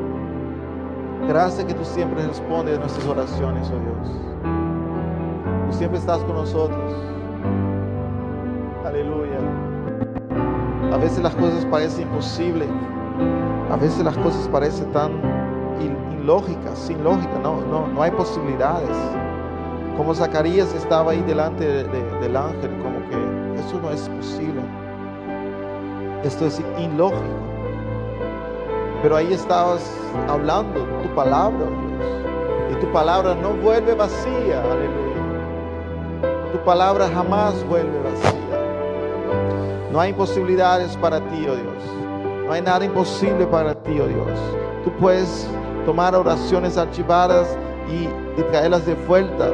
Gracias 1.27 1.65
que 1.65 1.73
tú 1.73 1.86
siempre 1.86 2.25
respondes 2.25 2.77
a 2.77 2.79
nuestras 2.79 3.05
oraciones, 3.08 3.69
oh 3.69 3.79
Dios. 3.79 4.19
Tú 5.69 5.77
siempre 5.77 5.99
estás 5.99 6.19
con 6.23 6.36
nosotros. 6.36 6.93
Aleluya. 8.86 9.38
A 10.91 10.97
veces 10.97 11.21
las 11.21 11.36
cosas 11.36 11.65
parecen 11.65 12.08
imposibles. 12.08 12.69
A 13.69 13.75
veces 13.75 14.03
las 14.03 14.17
cosas 14.17 14.47
parecen 14.47 14.91
tan 14.91 15.12
ilógicas, 16.19 16.79
sin 16.79 17.03
lógica. 17.03 17.38
No, 17.43 17.62
no, 17.62 17.88
no 17.88 18.01
hay 18.01 18.12
posibilidades. 18.12 18.97
Como 19.97 20.15
Zacarías 20.15 20.73
estaba 20.73 21.12
ahí 21.12 21.21
delante 21.21 21.65
del 21.65 22.36
ángel, 22.36 22.71
como 22.82 22.99
que 23.10 23.60
eso 23.60 23.79
no 23.82 23.91
es 23.91 24.10
posible. 24.10 24.62
Esto 26.23 26.47
es 26.47 26.62
ilógico. 26.79 27.59
Pero 29.01 29.15
ahí 29.15 29.33
estabas 29.33 29.81
hablando 30.27 30.81
tu 31.01 31.09
palabra, 31.15 31.65
Dios. 31.65 32.71
Y 32.71 32.75
tu 32.81 32.91
palabra 32.91 33.33
no 33.35 33.53
vuelve 33.53 33.93
vacía, 33.95 34.62
aleluya. 34.62 35.09
Tu 36.51 36.57
palabra 36.59 37.09
jamás 37.13 37.63
vuelve 37.67 37.97
vacía. 38.01 38.39
No 39.91 39.99
hay 39.99 40.09
imposibilidades 40.09 40.97
para 40.97 41.19
ti, 41.29 41.47
oh 41.47 41.55
Dios. 41.55 41.83
No 42.45 42.51
hay 42.51 42.62
nada 42.62 42.83
imposible 42.83 43.45
para 43.47 43.73
ti, 43.73 43.99
oh 43.99 44.07
Dios. 44.07 44.39
Tú 44.83 44.91
puedes 44.99 45.47
tomar 45.85 46.15
oraciones 46.15 46.77
archivadas 46.77 47.57
y, 47.89 48.03
y 48.39 48.43
traerlas 48.51 48.85
de 48.85 48.95
vuelta 48.95 49.49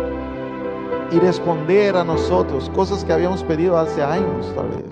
y 1.12 1.20
responder 1.20 1.96
a 1.96 2.04
nosotros 2.04 2.70
cosas 2.74 3.04
que 3.06 3.14
habíamos 3.14 3.44
pedido 3.44 3.78
hace 3.78 4.02
años, 4.02 4.52
tal 4.56 4.70
vez. 4.70 4.86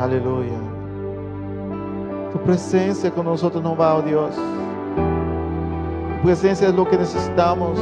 Aleluya. 0.00 0.73
Tu 2.34 2.40
presencia 2.40 3.12
con 3.12 3.26
nosotros 3.26 3.62
no 3.62 3.76
va, 3.76 3.94
oh 3.94 4.02
Dios. 4.02 4.34
Tu 6.16 6.22
presencia 6.24 6.66
es 6.66 6.74
lo 6.74 6.84
que 6.84 6.98
necesitamos. 6.98 7.78